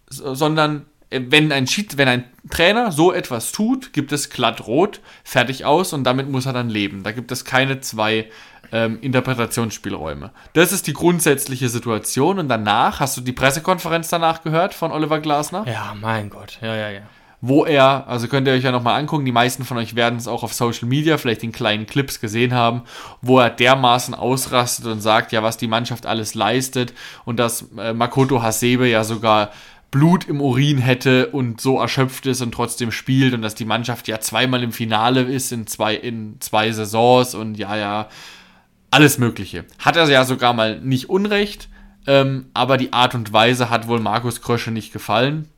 [0.07, 5.01] so- sondern wenn ein, Schied, wenn ein Trainer so etwas tut, gibt es glatt rot,
[5.23, 7.03] fertig aus und damit muss er dann leben.
[7.03, 8.29] Da gibt es keine zwei
[8.71, 10.31] ähm, Interpretationsspielräume.
[10.53, 15.19] Das ist die grundsätzliche Situation und danach, hast du die Pressekonferenz danach gehört von Oliver
[15.19, 15.65] Glasner?
[15.67, 16.57] Ja, mein Gott.
[16.61, 17.01] Ja, ja, ja.
[17.41, 20.29] wo er, also könnt ihr euch ja nochmal angucken, die meisten von euch werden es
[20.29, 22.83] auch auf Social Media, vielleicht in kleinen Clips gesehen haben,
[23.21, 26.93] wo er dermaßen ausrastet und sagt, ja, was die Mannschaft alles leistet
[27.25, 29.51] und dass äh, Makoto Hasebe ja sogar
[29.91, 34.07] Blut im Urin hätte und so erschöpft ist und trotzdem spielt und dass die Mannschaft
[34.07, 38.07] ja zweimal im Finale ist in zwei, in zwei Saisons und ja, ja,
[38.89, 39.65] alles Mögliche.
[39.79, 41.67] Hat er ja sogar mal nicht unrecht,
[42.07, 45.49] ähm, aber die Art und Weise hat wohl Markus Krösche nicht gefallen.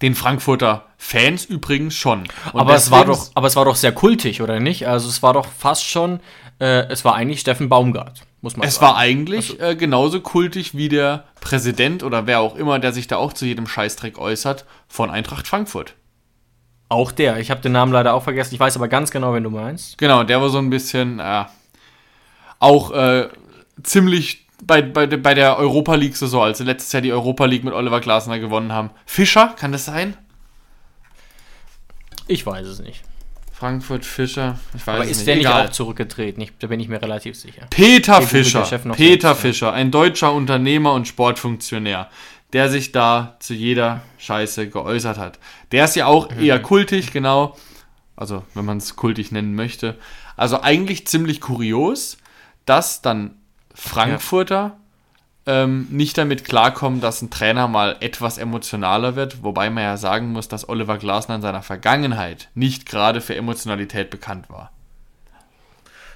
[0.00, 2.24] Den Frankfurter Fans übrigens schon.
[2.52, 4.88] Und Aber es, war doch, aber es war doch sehr kultig, oder nicht?
[4.88, 6.20] Also es war doch fast schon,
[6.58, 8.86] äh, es war eigentlich Steffen Baumgart, muss man Es sagen.
[8.86, 13.16] war eigentlich äh, genauso kultig wie der Präsident oder wer auch immer, der sich da
[13.16, 15.94] auch zu jedem Scheißdreck äußert, von Eintracht Frankfurt.
[16.88, 17.38] Auch der.
[17.38, 18.52] Ich habe den Namen leider auch vergessen.
[18.52, 19.96] Ich weiß aber ganz genau, wen du meinst.
[19.96, 21.44] Genau, der war so ein bisschen äh,
[22.58, 23.28] auch äh,
[23.82, 27.74] ziemlich bei, bei, bei der Europa League-Saison, als sie letztes Jahr die Europa League mit
[27.74, 28.90] Oliver Glasner gewonnen haben.
[29.06, 30.16] Fischer, kann das sein?
[32.28, 33.02] Ich weiß es nicht.
[33.62, 35.26] Frankfurt Fischer, ich weiß Aber ist nicht.
[35.28, 35.66] der nicht Egal.
[35.68, 36.40] auch zurückgetreten?
[36.42, 37.68] Ich, da bin ich mir relativ sicher.
[37.70, 38.62] Peter Fischer.
[38.68, 39.50] der noch Peter selbst, ja.
[39.50, 42.10] Fischer, ein deutscher Unternehmer und Sportfunktionär,
[42.52, 45.38] der sich da zu jeder Scheiße geäußert hat.
[45.70, 46.42] Der ist ja auch Mhm.
[46.42, 47.56] eher kultig, genau.
[48.16, 49.96] Also, wenn man es kultig nennen möchte.
[50.36, 52.16] Also eigentlich ziemlich kurios,
[52.66, 53.36] dass dann
[53.76, 54.76] Frankfurter
[55.46, 60.32] ähm, nicht damit klarkommen, dass ein Trainer mal etwas emotionaler wird, wobei man ja sagen
[60.32, 64.70] muss, dass Oliver Glasner in seiner Vergangenheit nicht gerade für Emotionalität bekannt war.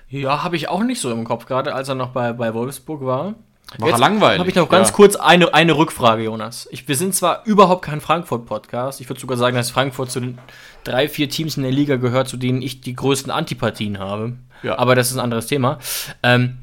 [0.09, 3.05] Ja, habe ich auch nicht so im Kopf, gerade als er noch bei, bei Wolfsburg
[3.05, 3.35] war.
[3.79, 4.95] War er langweilig, Habe ich noch ganz ja.
[4.95, 6.69] kurz eine, eine Rückfrage, Jonas.
[6.71, 9.01] Ich, wir sind zwar überhaupt kein Frankfurt-Podcast.
[9.01, 10.39] Ich würde sogar sagen, dass Frankfurt zu den
[10.85, 14.35] drei, vier Teams in der Liga gehört, zu denen ich die größten Antipathien habe.
[14.63, 14.79] Ja.
[14.79, 15.81] Aber das ist ein anderes Thema.
[16.23, 16.59] Ähm,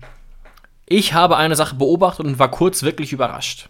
[0.94, 3.68] ich habe eine Sache beobachtet und war kurz wirklich überrascht.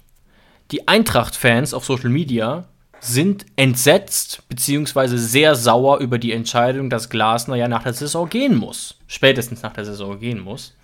[0.71, 2.65] Die Eintracht-Fans auf Social Media
[2.99, 8.57] sind entsetzt beziehungsweise sehr sauer über die Entscheidung, dass Glasner ja nach der Saison gehen
[8.57, 8.95] muss.
[9.07, 10.75] Spätestens nach der Saison gehen muss.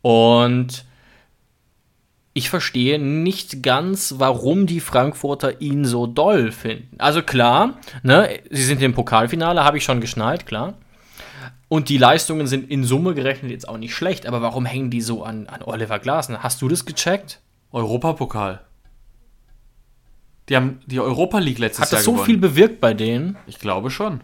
[0.00, 0.86] Und
[2.32, 6.96] ich verstehe nicht ganz, warum die Frankfurter ihn so doll finden.
[6.98, 10.74] Also klar, ne, sie sind im Pokalfinale, habe ich schon geschnallt, klar.
[11.68, 15.02] Und die Leistungen sind in Summe gerechnet jetzt auch nicht schlecht, aber warum hängen die
[15.02, 16.42] so an, an Oliver Glasner?
[16.42, 17.40] Hast du das gecheckt?
[17.72, 18.60] Europapokal.
[20.48, 23.36] Die haben die Europa League letztes Hat Jahr das so viel bewirkt bei denen?
[23.46, 24.22] Ich glaube schon.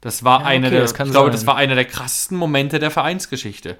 [0.00, 1.32] Das war Ja, okay, der, das kann ich glaube, sein.
[1.32, 3.78] das war einer der krassesten Momente der Vereinsgeschichte.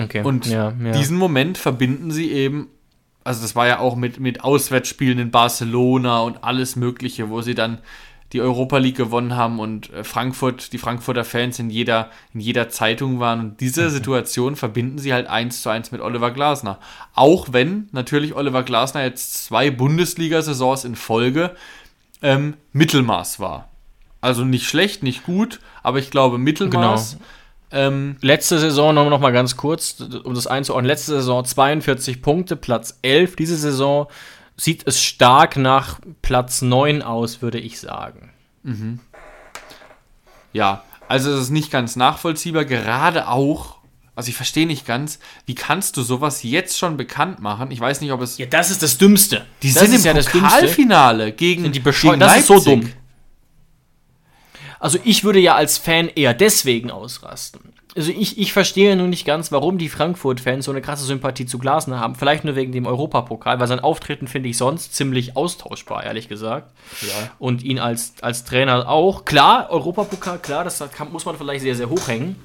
[0.00, 0.22] Okay.
[0.22, 0.92] Und ja, ja.
[0.92, 2.68] diesen Moment verbinden sie eben,
[3.24, 7.56] also das war ja auch mit, mit Auswärtsspielen in Barcelona und alles Mögliche, wo sie
[7.56, 7.78] dann
[8.32, 12.68] die Europa League gewonnen haben und äh, Frankfurt, die Frankfurter Fans in jeder, in jeder
[12.68, 13.40] Zeitung waren.
[13.40, 16.78] Und diese Situation verbinden sie halt eins zu eins mit Oliver Glasner.
[17.14, 21.54] Auch wenn natürlich Oliver Glasner jetzt zwei Bundesliga-Saisons in Folge
[22.22, 23.68] ähm, Mittelmaß war.
[24.20, 27.18] Also nicht schlecht, nicht gut, aber ich glaube Mittelmaß.
[27.72, 30.86] Ähm, Letzte Saison noch, noch mal ganz kurz, um das einzuordnen.
[30.86, 33.36] Letzte Saison 42 Punkte, Platz 11.
[33.36, 34.08] Diese Saison
[34.62, 38.30] sieht es stark nach Platz 9 aus, würde ich sagen.
[40.52, 43.78] Ja, also es ist nicht ganz nachvollziehbar, gerade auch,
[44.14, 47.72] also ich verstehe nicht ganz, wie kannst du sowas jetzt schon bekannt machen?
[47.72, 48.38] Ich weiß nicht, ob es.
[48.38, 49.44] Ja, das ist das Dümmste.
[49.62, 50.38] die das sind ist im das Dümmste.
[50.48, 52.92] Pokalfinale gegen, Die gegen das ist so dumm.
[54.78, 57.72] Also ich würde ja als Fan eher deswegen ausrasten.
[57.94, 61.58] Also ich, ich verstehe nur nicht ganz, warum die Frankfurt-Fans so eine krasse Sympathie zu
[61.58, 62.14] Glasner haben.
[62.14, 66.72] Vielleicht nur wegen dem Europapokal, weil sein Auftreten finde ich sonst ziemlich austauschbar, ehrlich gesagt.
[67.38, 69.26] Und ihn als, als Trainer auch.
[69.26, 72.36] Klar, Europapokal, klar, das kann, muss man vielleicht sehr, sehr hoch hängen.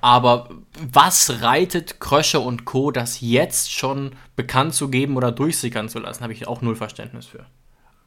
[0.00, 0.50] Aber
[0.92, 6.22] was reitet Krösche und Co., das jetzt schon bekannt zu geben oder durchsickern zu lassen,
[6.22, 7.46] habe ich auch null Verständnis für.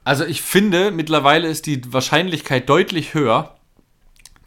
[0.03, 3.56] Also ich finde, mittlerweile ist die Wahrscheinlichkeit deutlich höher,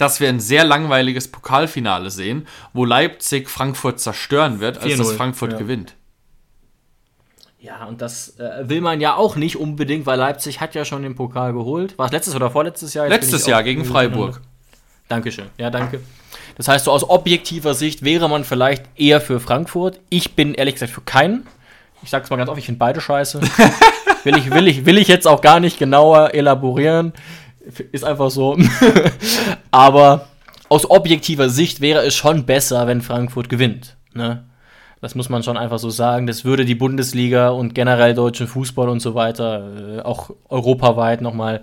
[0.01, 5.17] dass wir ein sehr langweiliges Pokalfinale sehen, wo Leipzig Frankfurt zerstören wird, als dass 4-0,
[5.17, 5.59] Frankfurt ja.
[5.59, 5.95] gewinnt.
[7.59, 11.03] Ja, und das äh, will man ja auch nicht unbedingt, weil Leipzig hat ja schon
[11.03, 11.99] den Pokal geholt.
[11.99, 13.07] War es letztes oder vorletztes Jahr?
[13.07, 14.41] Jetzt Letztes Jahr gegen Freiburg.
[15.09, 15.47] Dankeschön.
[15.59, 16.01] Ja, danke.
[16.57, 20.01] Das heißt, so aus objektiver Sicht wäre man vielleicht eher für Frankfurt.
[20.09, 21.47] Ich bin ehrlich gesagt für keinen.
[22.03, 23.41] Ich sag's mal ganz offen, ich finde beide scheiße.
[24.25, 27.13] will, ich, will, ich, will ich jetzt auch gar nicht genauer elaborieren.
[27.93, 28.57] Ist einfach so.
[29.71, 30.27] Aber
[30.69, 33.97] aus objektiver Sicht wäre es schon besser, wenn Frankfurt gewinnt.
[34.15, 34.45] Ne?
[35.03, 36.27] Das muss man schon einfach so sagen.
[36.27, 41.63] Das würde die Bundesliga und generell deutschen Fußball und so weiter, äh, auch europaweit nochmal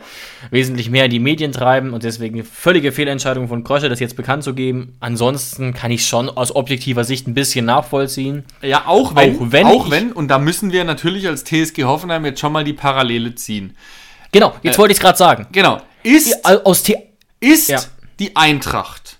[0.49, 4.43] wesentlich mehr in die Medien treiben und deswegen völlige Fehlentscheidung von Krösche, das jetzt bekannt
[4.43, 4.95] zu geben.
[5.01, 8.43] Ansonsten kann ich schon aus objektiver Sicht ein bisschen nachvollziehen.
[8.63, 12.25] Ja, auch wenn, Auch wenn auch wenn, und da müssen wir natürlich als TSG Hoffenheim
[12.25, 13.77] jetzt schon mal die Parallele ziehen.
[14.31, 15.45] Genau, jetzt wollte ich es gerade sagen.
[15.51, 15.79] Genau.
[16.07, 16.95] Ist, Aus The
[17.39, 17.81] ist Ja.
[18.19, 19.17] die Eintracht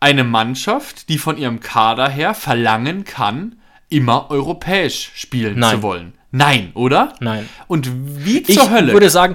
[0.00, 3.56] eine Mannschaft, die von ihrem Kader her verlangen kann,
[3.90, 5.76] immer europäisch spielen Nein.
[5.76, 6.12] zu wollen?
[6.30, 7.14] Nein, oder?
[7.20, 7.48] Nein.
[7.66, 7.90] Und
[8.24, 8.92] wie ich zur Hölle?
[8.92, 9.34] würde sagen,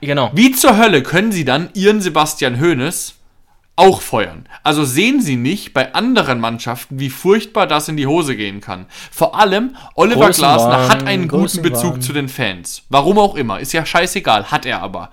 [0.00, 0.30] genau.
[0.34, 3.14] Wie zur Hölle können Sie dann Ihren Sebastian Hoeneß
[3.76, 4.46] auch feuern?
[4.64, 8.86] Also sehen Sie nicht bei anderen Mannschaften, wie furchtbar das in die Hose gehen kann.
[9.12, 12.82] Vor allem, Oliver Glasner hat einen guten Bezug zu den Fans.
[12.88, 13.60] Warum auch immer.
[13.60, 15.10] Ist ja scheißegal, hat er aber.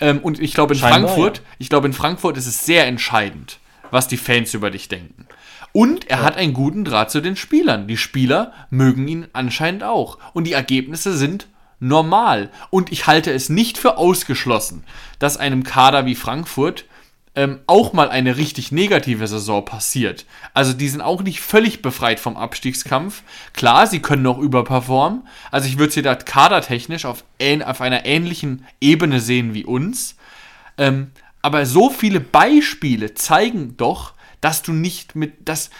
[0.00, 1.44] Ähm, und ich glaube in Scheinbar, Frankfurt, ja.
[1.58, 3.58] ich glaube in Frankfurt ist es sehr entscheidend,
[3.90, 5.26] was die Fans über dich denken.
[5.72, 7.86] Und er hat einen guten Draht zu den Spielern.
[7.86, 10.18] Die Spieler mögen ihn anscheinend auch.
[10.32, 11.46] Und die Ergebnisse sind
[11.78, 12.50] normal.
[12.70, 14.84] Und ich halte es nicht für ausgeschlossen,
[15.18, 16.84] dass einem Kader wie Frankfurt
[17.38, 20.26] ähm, auch mal eine richtig negative Saison passiert.
[20.54, 23.22] Also die sind auch nicht völlig befreit vom Abstiegskampf.
[23.52, 25.22] Klar, sie können noch überperformen.
[25.52, 30.16] Also ich würde sie da kadertechnisch auf, ähn- auf einer ähnlichen Ebene sehen wie uns.
[30.78, 35.70] Ähm, aber so viele Beispiele zeigen doch, dass du nicht mit, dass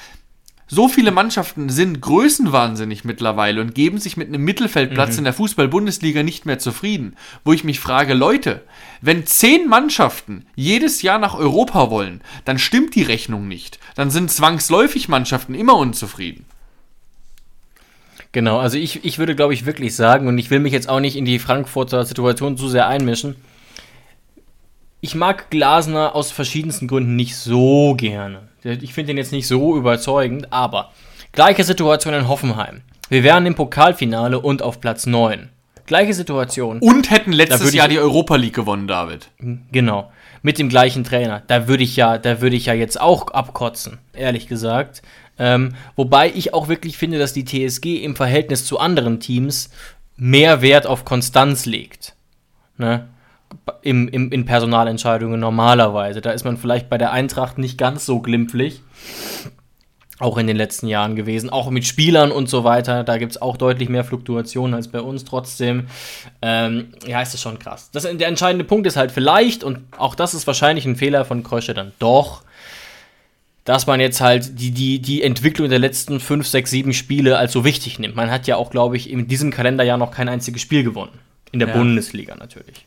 [0.68, 6.22] so viele Mannschaften sind größenwahnsinnig mittlerweile und geben sich mit einem Mittelfeldplatz in der Fußball-Bundesliga
[6.22, 7.16] nicht mehr zufrieden.
[7.42, 8.62] Wo ich mich frage, Leute,
[9.00, 13.78] wenn zehn Mannschaften jedes Jahr nach Europa wollen, dann stimmt die Rechnung nicht.
[13.94, 16.44] Dann sind zwangsläufig Mannschaften immer unzufrieden.
[18.32, 21.00] Genau, also ich, ich würde, glaube ich, wirklich sagen, und ich will mich jetzt auch
[21.00, 23.36] nicht in die Frankfurter Situation zu sehr einmischen.
[25.00, 28.48] Ich mag Glasner aus verschiedensten Gründen nicht so gerne.
[28.64, 30.90] Ich finde ihn jetzt nicht so überzeugend, aber
[31.30, 32.82] gleiche Situation in Hoffenheim.
[33.08, 35.50] Wir wären im Pokalfinale und auf Platz 9.
[35.86, 36.80] Gleiche Situation.
[36.80, 39.30] Und hätten letztes Jahr die Europa League gewonnen, David.
[39.70, 40.12] Genau.
[40.42, 41.42] Mit dem gleichen Trainer.
[41.46, 45.02] Da würde ich ja, da würde ich ja jetzt auch abkotzen, ehrlich gesagt.
[45.38, 49.70] Ähm, wobei ich auch wirklich finde, dass die TSG im Verhältnis zu anderen Teams
[50.16, 52.16] mehr Wert auf Konstanz legt.
[52.76, 53.06] Ne?
[53.82, 56.20] Im, im, in Personalentscheidungen normalerweise.
[56.20, 58.82] Da ist man vielleicht bei der Eintracht nicht ganz so glimpflich.
[60.20, 61.48] Auch in den letzten Jahren gewesen.
[61.48, 63.04] Auch mit Spielern und so weiter.
[63.04, 65.24] Da gibt es auch deutlich mehr Fluktuationen als bei uns.
[65.24, 65.86] Trotzdem,
[66.42, 67.90] ähm, ja, ist das schon krass.
[67.92, 71.44] Das, der entscheidende Punkt ist halt vielleicht, und auch das ist wahrscheinlich ein Fehler von
[71.44, 72.42] Krösche dann doch,
[73.64, 77.52] dass man jetzt halt die, die, die Entwicklung der letzten 5, 6, 7 Spiele als
[77.52, 78.16] so wichtig nimmt.
[78.16, 81.12] Man hat ja auch, glaube ich, in diesem Kalenderjahr noch kein einziges Spiel gewonnen.
[81.52, 81.76] In der Ja.
[81.76, 82.86] Bundesliga natürlich.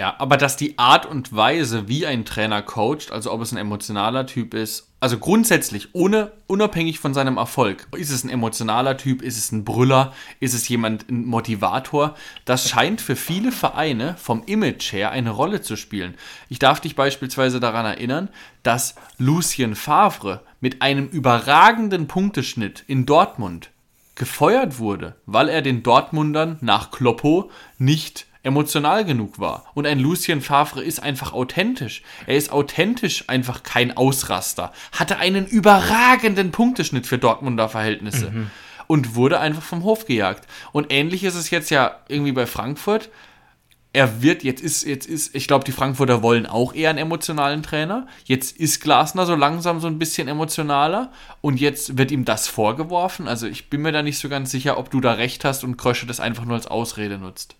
[0.00, 3.58] Ja, aber dass die Art und Weise, wie ein Trainer coacht, also ob es ein
[3.58, 9.20] emotionaler Typ ist, also grundsätzlich, ohne, unabhängig von seinem Erfolg, ist es ein emotionaler Typ,
[9.20, 12.14] ist es ein Brüller, ist es jemand, ein Motivator,
[12.46, 16.14] das scheint für viele Vereine vom Image her eine Rolle zu spielen.
[16.48, 18.30] Ich darf dich beispielsweise daran erinnern,
[18.62, 23.68] dass Lucien Favre mit einem überragenden Punkteschnitt in Dortmund
[24.14, 29.66] gefeuert wurde, weil er den Dortmundern nach Kloppo nicht emotional genug war.
[29.74, 32.02] Und ein Lucien Favre ist einfach authentisch.
[32.26, 34.72] Er ist authentisch einfach kein Ausraster.
[34.92, 38.32] Hatte einen überragenden Punkteschnitt für Dortmunder Verhältnisse.
[38.86, 40.48] Und wurde einfach vom Hof gejagt.
[40.72, 43.10] Und ähnlich ist es jetzt ja irgendwie bei Frankfurt.
[43.92, 47.62] Er wird, jetzt ist, jetzt ist, ich glaube, die Frankfurter wollen auch eher einen emotionalen
[47.62, 48.06] Trainer.
[48.24, 53.26] Jetzt ist Glasner so langsam so ein bisschen emotionaler und jetzt wird ihm das vorgeworfen.
[53.26, 55.76] Also ich bin mir da nicht so ganz sicher, ob du da recht hast und
[55.76, 57.56] Krösche das einfach nur als Ausrede nutzt.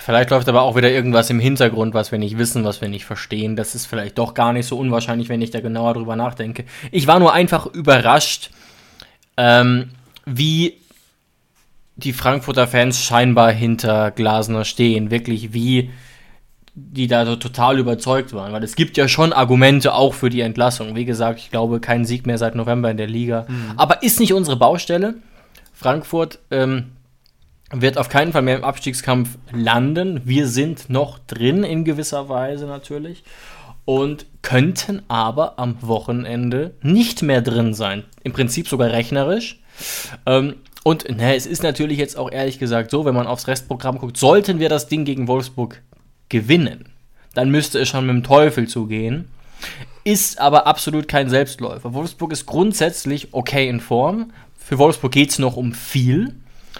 [0.00, 3.04] Vielleicht läuft aber auch wieder irgendwas im Hintergrund, was wir nicht wissen, was wir nicht
[3.04, 3.56] verstehen.
[3.56, 6.64] Das ist vielleicht doch gar nicht so unwahrscheinlich, wenn ich da genauer drüber nachdenke.
[6.92, 8.50] Ich war nur einfach überrascht,
[9.36, 9.90] ähm,
[10.24, 10.74] wie
[11.96, 15.10] die Frankfurter Fans scheinbar hinter Glasner stehen.
[15.10, 15.90] Wirklich, wie
[16.78, 20.42] die da so total überzeugt waren, weil es gibt ja schon Argumente auch für die
[20.42, 20.94] Entlassung.
[20.94, 23.46] Wie gesagt, ich glaube, kein Sieg mehr seit November in der Liga.
[23.48, 23.72] Mhm.
[23.78, 25.14] Aber ist nicht unsere Baustelle.
[25.72, 26.92] Frankfurt ähm,
[27.72, 30.22] wird auf keinen Fall mehr im Abstiegskampf landen.
[30.24, 33.24] Wir sind noch drin in gewisser Weise natürlich
[33.84, 38.04] und könnten aber am Wochenende nicht mehr drin sein.
[38.22, 39.60] Im Prinzip sogar rechnerisch.
[40.26, 43.98] Ähm, und ne, es ist natürlich jetzt auch ehrlich gesagt so, wenn man aufs Restprogramm
[43.98, 45.82] guckt, sollten wir das Ding gegen Wolfsburg
[46.28, 46.88] gewinnen,
[47.34, 49.28] dann müsste es schon mit dem Teufel zugehen.
[50.04, 51.92] Ist aber absolut kein Selbstläufer.
[51.92, 54.32] Wolfsburg ist grundsätzlich okay in Form.
[54.56, 56.36] Für Wolfsburg geht es noch um viel.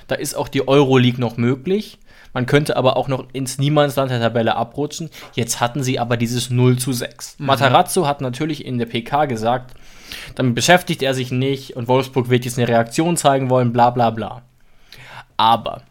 [0.06, 1.98] Da ist auch die Euroleague noch möglich.
[2.32, 5.10] Man könnte aber auch noch ins Niemandsland der Tabelle abrutschen.
[5.34, 7.36] Jetzt hatten sie aber dieses 0 zu 6.
[7.38, 7.46] Mhm.
[7.46, 9.74] Matarazzo hat natürlich in der PK gesagt,
[10.34, 14.10] damit beschäftigt er sich nicht und Wolfsburg wird jetzt eine Reaktion zeigen wollen, bla bla
[14.10, 14.42] bla.
[15.36, 15.82] Aber,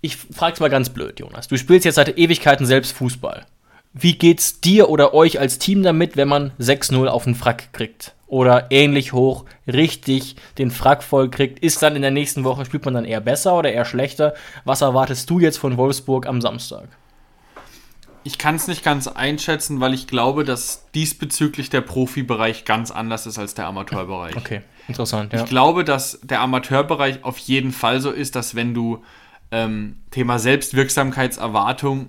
[0.00, 1.48] ich frage es mal ganz blöd, Jonas.
[1.48, 3.46] Du spielst jetzt seit Ewigkeiten selbst Fußball.
[3.92, 8.14] Wie geht's dir oder euch als Team damit, wenn man 6-0 auf den Frack kriegt?
[8.32, 11.58] Oder ähnlich hoch, richtig den Frack voll kriegt?
[11.58, 14.32] Ist dann in der nächsten Woche, spielt man dann eher besser oder eher schlechter?
[14.64, 16.88] Was erwartest du jetzt von Wolfsburg am Samstag?
[18.24, 23.26] Ich kann es nicht ganz einschätzen, weil ich glaube, dass diesbezüglich der Profibereich ganz anders
[23.26, 24.34] ist als der Amateurbereich.
[24.34, 25.34] Okay, interessant.
[25.34, 25.42] Ja.
[25.42, 29.02] Ich glaube, dass der Amateurbereich auf jeden Fall so ist, dass wenn du
[29.50, 32.08] ähm, Thema Selbstwirksamkeitserwartung,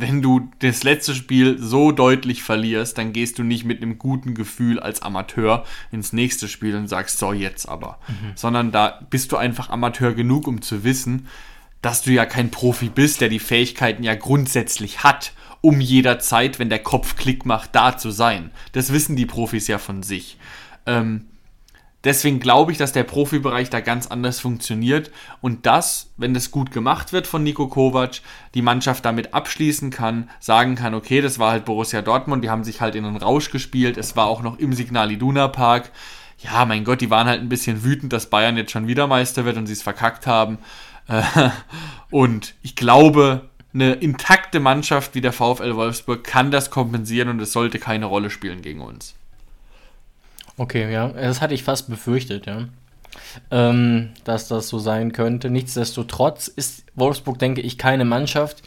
[0.00, 4.34] wenn du das letzte Spiel so deutlich verlierst, dann gehst du nicht mit einem guten
[4.34, 7.98] Gefühl als Amateur ins nächste Spiel und sagst, so jetzt aber.
[8.08, 8.32] Mhm.
[8.34, 11.28] Sondern da bist du einfach Amateur genug, um zu wissen,
[11.82, 15.32] dass du ja kein Profi bist, der die Fähigkeiten ja grundsätzlich hat
[15.64, 18.50] um jederzeit, wenn der Kopf Klick macht, da zu sein.
[18.72, 20.36] Das wissen die Profis ja von sich.
[20.84, 21.24] Ähm,
[22.04, 26.70] deswegen glaube ich, dass der Profibereich da ganz anders funktioniert und das, wenn das gut
[26.70, 28.20] gemacht wird von Nico Kovac,
[28.54, 32.64] die Mannschaft damit abschließen kann, sagen kann, okay, das war halt Borussia Dortmund, die haben
[32.64, 35.90] sich halt in einen Rausch gespielt, es war auch noch im Signal Iduna Park.
[36.38, 39.44] Ja, mein Gott, die waren halt ein bisschen wütend, dass Bayern jetzt schon wieder Meister
[39.44, 40.58] wird und sie es verkackt haben.
[42.10, 47.52] und ich glaube, eine intakte Mannschaft wie der VfL Wolfsburg kann das kompensieren und es
[47.52, 49.14] sollte keine Rolle spielen gegen uns.
[50.56, 52.68] Okay, ja, das hatte ich fast befürchtet, ja.
[53.50, 55.50] Ähm, dass das so sein könnte.
[55.50, 58.62] Nichtsdestotrotz ist Wolfsburg, denke ich, keine Mannschaft,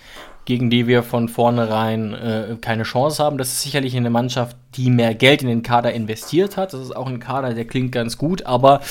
[0.46, 3.38] gegen die wir von vornherein äh, keine Chance haben.
[3.38, 6.74] Das ist sicherlich eine Mannschaft, die mehr Geld in den Kader investiert hat.
[6.74, 8.82] Das ist auch ein Kader, der klingt ganz gut, aber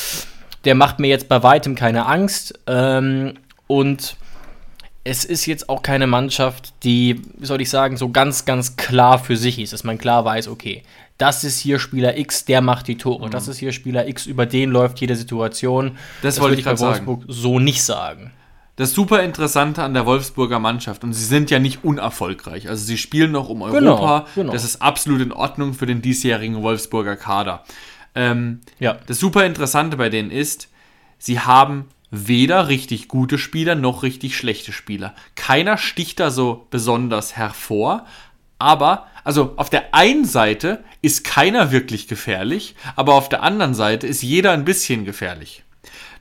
[0.66, 2.59] der macht mir jetzt bei weitem keine Angst.
[2.66, 3.34] Ähm,
[3.66, 4.16] und
[5.05, 9.18] es ist jetzt auch keine Mannschaft, die, wie soll ich sagen, so ganz, ganz klar
[9.18, 10.82] für sich ist, dass man klar weiß, okay,
[11.18, 13.26] das ist hier Spieler X, der macht die Tore.
[13.26, 13.30] Mhm.
[13.30, 15.92] Das ist hier Spieler X, über den läuft jede Situation.
[16.22, 17.32] Das, das wollte ich bei Wolfsburg sagen.
[17.32, 18.32] so nicht sagen.
[18.76, 22.98] Das super Interessante an der Wolfsburger Mannschaft, und sie sind ja nicht unerfolgreich, also sie
[22.98, 24.52] spielen noch um genau, Europa, genau, genau.
[24.52, 27.64] das ist absolut in Ordnung für den diesjährigen Wolfsburger Kader.
[28.14, 28.98] Ähm, ja.
[29.06, 30.68] Das super Interessante bei denen ist,
[31.16, 35.14] sie haben weder richtig gute Spieler noch richtig schlechte Spieler.
[35.34, 38.06] Keiner sticht da so besonders hervor,
[38.59, 44.07] aber, also auf der einen Seite ist keiner wirklich gefährlich, aber auf der anderen Seite
[44.07, 45.64] ist jeder ein bisschen gefährlich.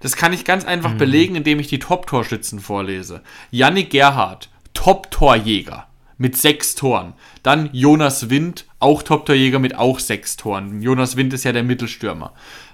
[0.01, 0.97] Das kann ich ganz einfach mhm.
[0.97, 3.21] belegen, indem ich die Top-Torschützen vorlese.
[3.51, 7.13] Yannick Gerhardt, Top-Torjäger mit sechs Toren.
[7.43, 10.81] Dann Jonas Wind, auch Top-Torjäger mit auch sechs Toren.
[10.81, 12.33] Jonas Wind ist ja der Mittelstürmer.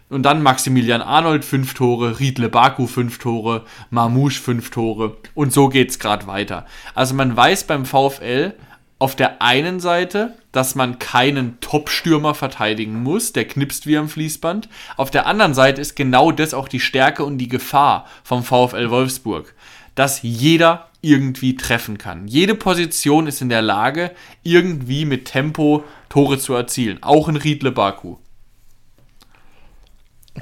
[0.09, 5.15] Und dann Maximilian Arnold fünf Tore, Riedle Baku fünf Tore, Marmouche fünf Tore.
[5.33, 6.65] Und so geht's gerade weiter.
[6.93, 8.53] Also man weiß beim VfL
[9.01, 14.69] auf der einen Seite, dass man keinen Top-Stürmer verteidigen muss, der knipst wie am Fließband.
[14.95, 18.91] Auf der anderen Seite ist genau das auch die Stärke und die Gefahr vom VfL
[18.91, 19.55] Wolfsburg,
[19.95, 22.27] dass jeder irgendwie treffen kann.
[22.27, 24.11] Jede Position ist in der Lage,
[24.43, 27.01] irgendwie mit Tempo Tore zu erzielen.
[27.01, 28.17] Auch in Riedle Baku.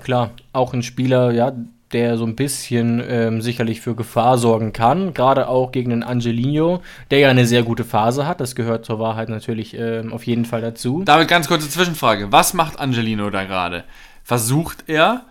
[0.04, 1.54] Klar, auch ein Spieler, ja,
[1.92, 6.82] der so ein bisschen ähm, sicherlich für Gefahr sorgen kann, gerade auch gegen den Angelino,
[7.12, 8.42] der ja eine sehr gute Phase hat.
[8.42, 11.04] Das gehört zur Wahrheit natürlich ähm, auf jeden Fall dazu.
[11.04, 12.32] David, ganz kurze Zwischenfrage.
[12.32, 13.84] Was macht Angelino da gerade?
[14.24, 15.26] Versucht er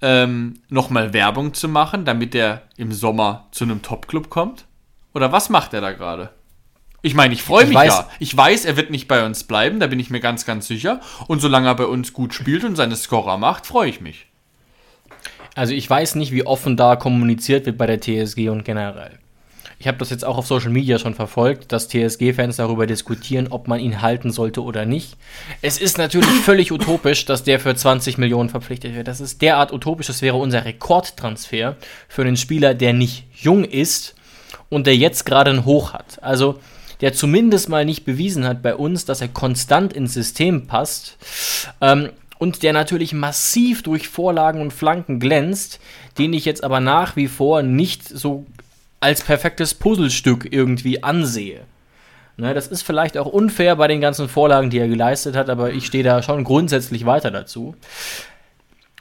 [0.00, 4.64] ähm, nochmal Werbung zu machen, damit er im Sommer zu einem Top-Club kommt?
[5.12, 6.30] Oder was macht er da gerade?
[7.02, 8.08] Ich meine, ich freue mich weiß, ja.
[8.18, 11.00] Ich weiß, er wird nicht bei uns bleiben, da bin ich mir ganz, ganz sicher.
[11.28, 14.26] Und solange er bei uns gut spielt und seine Scorer macht, freue ich mich.
[15.54, 19.18] Also ich weiß nicht, wie offen da kommuniziert wird bei der TSG und generell.
[19.80, 23.66] Ich habe das jetzt auch auf Social Media schon verfolgt, dass TSG-Fans darüber diskutieren, ob
[23.66, 25.16] man ihn halten sollte oder nicht.
[25.62, 29.08] Es ist natürlich völlig utopisch, dass der für 20 Millionen verpflichtet wird.
[29.08, 31.76] Das ist derart utopisch, das wäre unser Rekordtransfer
[32.08, 34.14] für einen Spieler, der nicht jung ist
[34.68, 36.22] und der jetzt gerade ein Hoch hat.
[36.22, 36.60] Also
[37.00, 41.16] der zumindest mal nicht bewiesen hat bei uns, dass er konstant ins System passt.
[41.80, 42.10] Ähm,
[42.40, 45.78] und der natürlich massiv durch Vorlagen und Flanken glänzt,
[46.16, 48.46] den ich jetzt aber nach wie vor nicht so
[48.98, 51.60] als perfektes Puzzlestück irgendwie ansehe.
[52.38, 55.74] Ne, das ist vielleicht auch unfair bei den ganzen Vorlagen, die er geleistet hat, aber
[55.74, 57.74] ich stehe da schon grundsätzlich weiter dazu.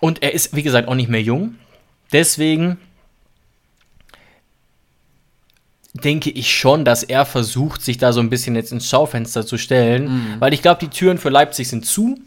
[0.01, 1.55] Und er ist, wie gesagt, auch nicht mehr jung.
[2.11, 2.77] Deswegen
[5.93, 9.57] denke ich schon, dass er versucht, sich da so ein bisschen jetzt ins Schaufenster zu
[9.57, 10.35] stellen, mhm.
[10.39, 12.19] weil ich glaube, die Türen für Leipzig sind zu.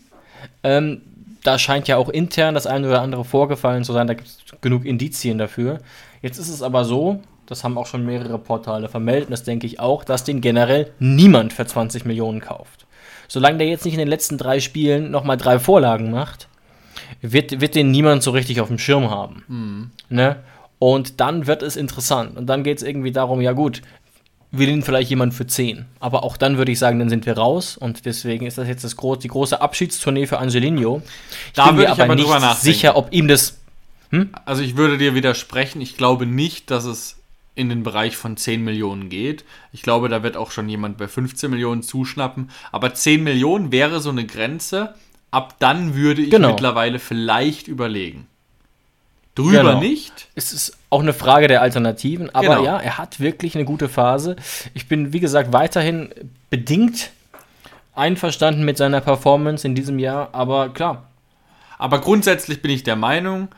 [0.63, 1.03] Ähm,
[1.43, 4.39] da scheint ja auch intern das eine oder andere vorgefallen zu sein, da gibt es
[4.61, 5.81] genug Indizien dafür.
[6.21, 9.81] Jetzt ist es aber so, das haben auch schon mehrere Portale vermeldet, das denke ich
[9.81, 12.87] auch, dass den generell niemand für 20 Millionen kauft.
[13.29, 16.49] Solange der jetzt nicht in den letzten drei Spielen nochmal drei Vorlagen macht,
[17.21, 19.43] wird, wird den niemand so richtig auf dem Schirm haben.
[19.49, 19.91] Mhm.
[20.17, 20.37] Ne?
[20.79, 22.37] Und dann wird es interessant.
[22.37, 23.83] Und dann geht es irgendwie darum, ja gut,
[24.53, 25.87] will ihn vielleicht jemand für 10.
[25.99, 27.77] Aber auch dann würde ich sagen, dann sind wir raus.
[27.77, 31.03] Und deswegen ist das jetzt das gro die große Abschiedstournee für Angelino.
[31.47, 33.59] Ich da bin mir aber, aber nicht sicher, ob ihm das.
[34.11, 34.31] Hm?
[34.45, 35.81] Also ich würde dir widersprechen.
[35.81, 37.17] Ich glaube nicht, dass es
[37.55, 39.45] in den Bereich von 10 Millionen geht.
[39.73, 42.51] Ich glaube, da wird auch schon jemand bei 15 Millionen zuschnappen.
[42.71, 44.95] Aber 10 Millionen wäre so eine Grenze.
[45.31, 46.49] Ab dann würde ich genau.
[46.51, 48.27] mittlerweile vielleicht überlegen.
[49.35, 49.81] Drüber genau.
[49.81, 50.29] nicht.
[50.35, 52.65] Es ist auch eine Frage der Alternativen, aber genau.
[52.65, 54.37] ja, er hat wirklich eine gute Phase.
[54.75, 56.11] Ich bin, wie gesagt, weiterhin
[56.51, 57.13] bedingt
[57.95, 61.09] einverstanden mit seiner Performance in diesem Jahr, aber klar.
[61.79, 63.49] Aber grundsätzlich bin ich der Meinung,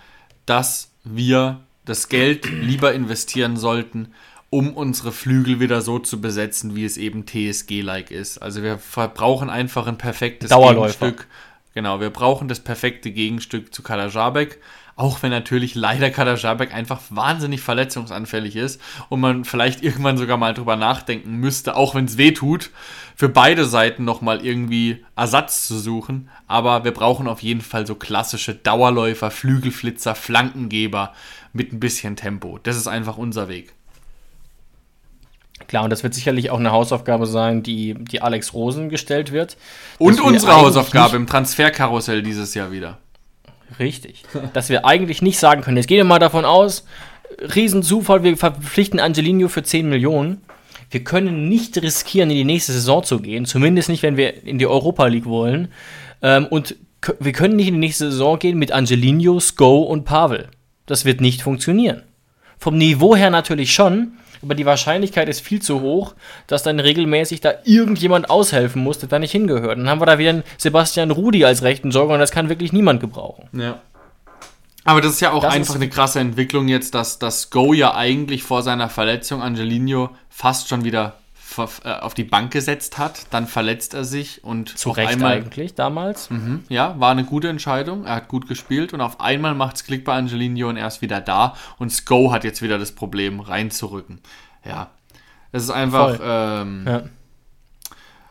[0.46, 4.14] dass wir das Geld lieber investieren sollten,
[4.48, 8.38] um unsere Flügel wieder so zu besetzen, wie es eben TSG-like ist.
[8.38, 8.78] Also wir
[9.12, 11.06] brauchen einfach ein perfektes Dauerläufer.
[11.06, 11.26] Gegenstück.
[11.74, 14.60] Genau, wir brauchen das perfekte Gegenstück zu Kalajabek.
[14.96, 20.36] Auch wenn natürlich leider Kader Jabek einfach wahnsinnig verletzungsanfällig ist und man vielleicht irgendwann sogar
[20.36, 22.70] mal drüber nachdenken müsste, auch wenn es weh tut,
[23.16, 26.28] für beide Seiten nochmal irgendwie Ersatz zu suchen.
[26.46, 31.12] Aber wir brauchen auf jeden Fall so klassische Dauerläufer, Flügelflitzer, Flankengeber
[31.52, 32.60] mit ein bisschen Tempo.
[32.62, 33.72] Das ist einfach unser Weg.
[35.66, 39.56] Klar, und das wird sicherlich auch eine Hausaufgabe sein, die, die Alex Rosen gestellt wird.
[39.98, 42.98] Und unsere Hausaufgabe im Transferkarussell dieses Jahr wieder.
[43.78, 44.24] Richtig.
[44.52, 46.84] Dass wir eigentlich nicht sagen können, jetzt gehen wir mal davon aus,
[47.54, 50.42] Riesenzufall, wir verpflichten Angelino für 10 Millionen.
[50.90, 54.58] Wir können nicht riskieren, in die nächste Saison zu gehen, zumindest nicht, wenn wir in
[54.58, 55.68] die Europa League wollen.
[56.22, 56.76] Ähm, und
[57.18, 60.48] wir können nicht in die nächste Saison gehen mit Angelino, Sko und Pavel.
[60.86, 62.02] Das wird nicht funktionieren.
[62.64, 66.14] Vom Niveau her natürlich schon, aber die Wahrscheinlichkeit ist viel zu hoch,
[66.46, 69.76] dass dann regelmäßig da irgendjemand aushelfen muss, der da nicht hingehört.
[69.76, 72.72] Dann haben wir da wieder einen Sebastian Rudi als rechten Jogger und das kann wirklich
[72.72, 73.50] niemand gebrauchen.
[73.52, 73.82] Ja.
[74.84, 77.94] Aber das ist ja auch das einfach eine krasse Entwicklung jetzt, dass das Go ja
[77.94, 81.16] eigentlich vor seiner Verletzung Angelino fast schon wieder
[81.58, 86.30] auf die Bank gesetzt hat, dann verletzt er sich und zu Recht einmal, eigentlich damals.
[86.30, 88.04] Mh, ja, war eine gute Entscheidung.
[88.04, 91.02] Er hat gut gespielt und auf einmal macht es Klick bei Angelino und er ist
[91.02, 94.20] wieder da und Sko hat jetzt wieder das Problem reinzurücken.
[94.64, 94.90] Ja,
[95.52, 97.02] es ist einfach ähm, ja.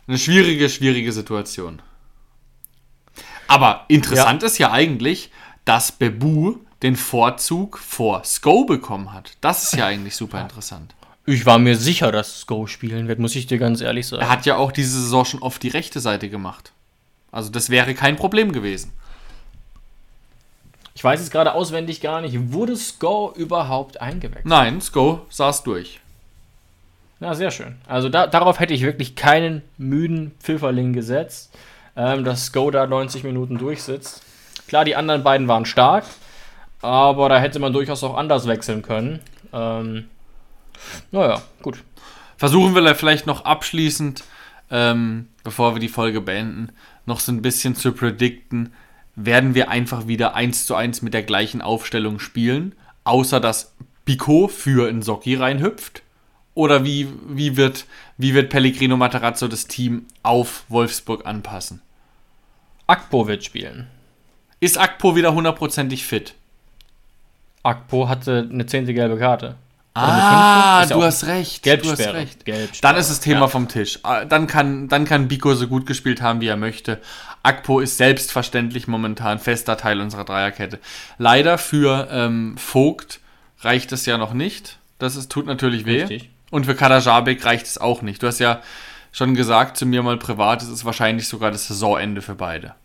[0.08, 1.82] eine schwierige, schwierige Situation.
[3.48, 4.48] Aber interessant ja.
[4.48, 5.32] ist ja eigentlich,
[5.66, 9.38] dass Bebu den Vorzug vor Sko bekommen hat.
[9.42, 10.96] Das ist ja eigentlich super interessant.
[11.26, 14.22] Ich war mir sicher, dass Sko spielen wird, muss ich dir ganz ehrlich sagen.
[14.22, 16.74] Er hat ja auch diese Saison schon oft die rechte Seite gemacht.
[17.32, 18.92] Also das wäre kein Problem gewesen.
[20.96, 24.46] Ich weiß jetzt gerade auswendig gar nicht, wurde Sko überhaupt eingewechselt?
[24.46, 26.00] Nein, Sko saß durch.
[27.20, 27.78] Na, sehr schön.
[27.88, 31.58] Also da, darauf hätte ich wirklich keinen müden Pfifferling gesetzt,
[31.96, 34.22] ähm, dass Sko da 90 Minuten durchsitzt.
[34.68, 36.04] Klar, die anderen beiden waren stark,
[36.82, 39.22] aber da hätte man durchaus auch anders wechseln können.
[39.54, 40.10] Ähm,
[41.12, 41.84] naja, gut.
[42.38, 44.24] Versuchen wir vielleicht noch abschließend,
[44.70, 46.72] ähm, bevor wir die Folge beenden,
[47.06, 48.74] noch so ein bisschen zu predikten,
[49.16, 53.74] werden wir einfach wieder 1 zu 1 mit der gleichen Aufstellung spielen, außer dass
[54.06, 56.02] Pico für Nsocki reinhüpft?
[56.56, 57.86] Oder wie, wie, wird,
[58.18, 61.82] wie wird Pellegrino Matarazzo das Team auf Wolfsburg anpassen?
[62.86, 63.88] Akpo wird spielen.
[64.60, 66.36] Ist Akpo wieder hundertprozentig fit?
[67.64, 69.56] Akpo hatte eine zehnte gelbe Karte.
[69.96, 71.64] Ah, du hast recht.
[71.64, 71.98] Gelbsperre.
[71.98, 72.46] Du hast recht.
[72.46, 72.94] Gelbsperre.
[72.94, 73.48] Dann ist das Thema ja.
[73.48, 74.00] vom Tisch.
[74.04, 77.00] Ah, dann kann, dann kann Biko so gut gespielt haben, wie er möchte.
[77.44, 80.80] Akpo ist selbstverständlich momentan fester Teil unserer Dreierkette.
[81.18, 83.20] Leider für ähm, Vogt
[83.60, 84.80] reicht es ja noch nicht.
[84.98, 86.02] Das ist, tut natürlich weh.
[86.02, 86.30] Richtig.
[86.50, 88.24] Und für Kadajabek reicht es auch nicht.
[88.24, 88.62] Du hast ja
[89.12, 92.76] schon gesagt zu mir mal privat, es ist wahrscheinlich sogar das Saisonende für beide.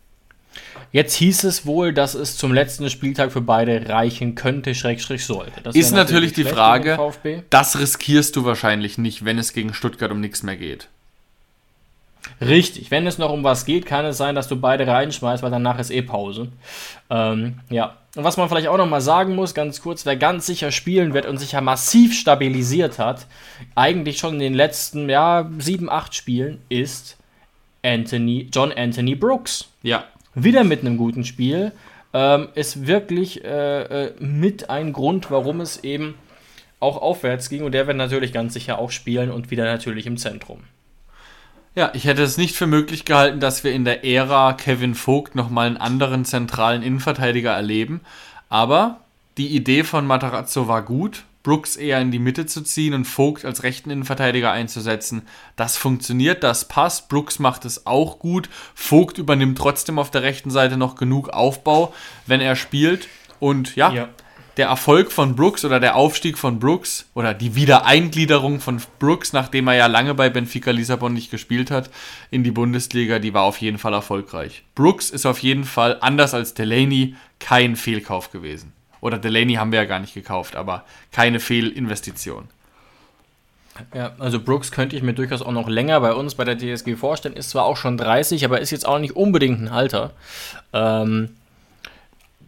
[0.91, 5.61] Jetzt hieß es wohl, dass es zum letzten Spieltag für beide reichen könnte, Schrägstrich sollte.
[5.61, 6.97] Das Ist wäre natürlich die Frage,
[7.49, 10.87] das riskierst du wahrscheinlich nicht, wenn es gegen Stuttgart um nichts mehr geht.
[12.41, 15.51] Richtig, wenn es noch um was geht, kann es sein, dass du beide reinschmeißt, weil
[15.51, 16.49] danach ist eh Pause.
[17.09, 20.45] Ähm, ja, und was man vielleicht auch noch mal sagen muss, ganz kurz, wer ganz
[20.45, 23.27] sicher spielen wird und sich ja massiv stabilisiert hat,
[23.75, 27.17] eigentlich schon in den letzten, ja, sieben, acht Spielen, ist
[27.83, 29.65] Anthony, John Anthony Brooks.
[29.83, 30.05] Ja,
[30.35, 31.71] Wieder mit einem guten Spiel.
[32.11, 36.15] Ähm, ist wirklich äh, äh, mit ein Grund, warum es eben
[36.79, 37.63] auch aufwärts ging.
[37.63, 40.61] Und der wird natürlich ganz sicher auch spielen und wieder natürlich im Zentrum.
[41.75, 45.35] Ja, ich hätte es nicht für möglich gehalten, dass wir in der Ära Kevin Vogt
[45.35, 48.01] nochmal einen anderen zentralen Innenverteidiger erleben.
[48.49, 49.01] Aber
[49.37, 51.23] die Idee von Matarazzo war gut.
[51.49, 55.23] Brooks eher in die Mitte zu ziehen und Vogt als rechten Innenverteidiger einzusetzen.
[55.55, 57.09] Das funktioniert, das passt.
[57.09, 58.51] Brooks macht es auch gut.
[58.75, 61.91] Vogt übernimmt trotzdem auf der rechten Seite noch genug Aufbau,
[62.27, 63.07] wenn er spielt.
[63.39, 64.09] Und ja, Ja.
[64.57, 69.69] der Erfolg von Brooks oder der Aufstieg von Brooks oder die Wiedereingliederung von Brooks, nachdem
[69.69, 71.89] er ja lange bei Benfica Lissabon nicht gespielt hat,
[72.29, 74.65] in die Bundesliga, die war auf jeden Fall erfolgreich.
[74.75, 78.71] Brooks ist auf jeden Fall, anders als Delaney, kein Fehlkauf gewesen.
[79.01, 82.49] Oder Delaney haben wir ja gar nicht gekauft, aber keine Fehlinvestition.
[83.93, 86.95] Ja, also Brooks könnte ich mir durchaus auch noch länger bei uns bei der TSG
[86.95, 87.35] vorstellen.
[87.35, 90.11] Ist zwar auch schon 30, aber ist jetzt auch nicht unbedingt ein Alter.
[90.73, 91.35] Ähm,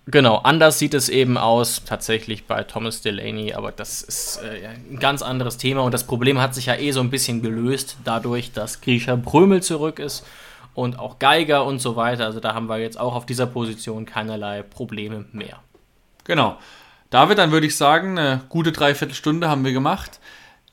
[0.08, 5.00] genau, anders sieht es eben aus tatsächlich bei Thomas Delaney, aber das ist äh, ein
[5.00, 8.52] ganz anderes Thema und das Problem hat sich ja eh so ein bisschen gelöst, dadurch,
[8.52, 10.26] dass Grisha Brömel zurück ist
[10.74, 12.26] und auch Geiger und so weiter.
[12.26, 15.60] Also da haben wir jetzt auch auf dieser Position keinerlei Probleme mehr.
[16.24, 16.58] Genau.
[17.10, 20.20] David, dann würde ich sagen, eine gute Dreiviertelstunde haben wir gemacht.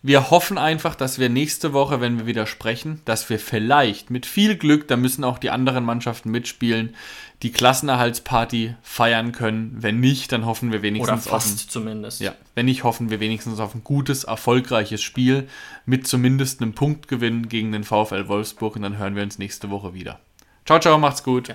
[0.01, 4.26] Wir hoffen einfach, dass wir nächste Woche, wenn wir wieder sprechen, dass wir vielleicht mit
[4.26, 6.94] viel Glück, da müssen auch die anderen Mannschaften mitspielen,
[7.42, 9.76] die Klassenerhaltsparty feiern können.
[9.76, 12.20] Wenn nicht, dann hoffen wir Oder wenigstens auf ein, fast zumindest.
[12.20, 15.49] ja, wenn nicht, hoffen wir wenigstens auf ein gutes, erfolgreiches Spiel
[15.84, 19.94] mit zumindest einem Punktgewinn gegen den VfL Wolfsburg und dann hören wir uns nächste Woche
[19.94, 20.20] wieder.
[20.64, 21.55] Ciao, ciao, macht's gut.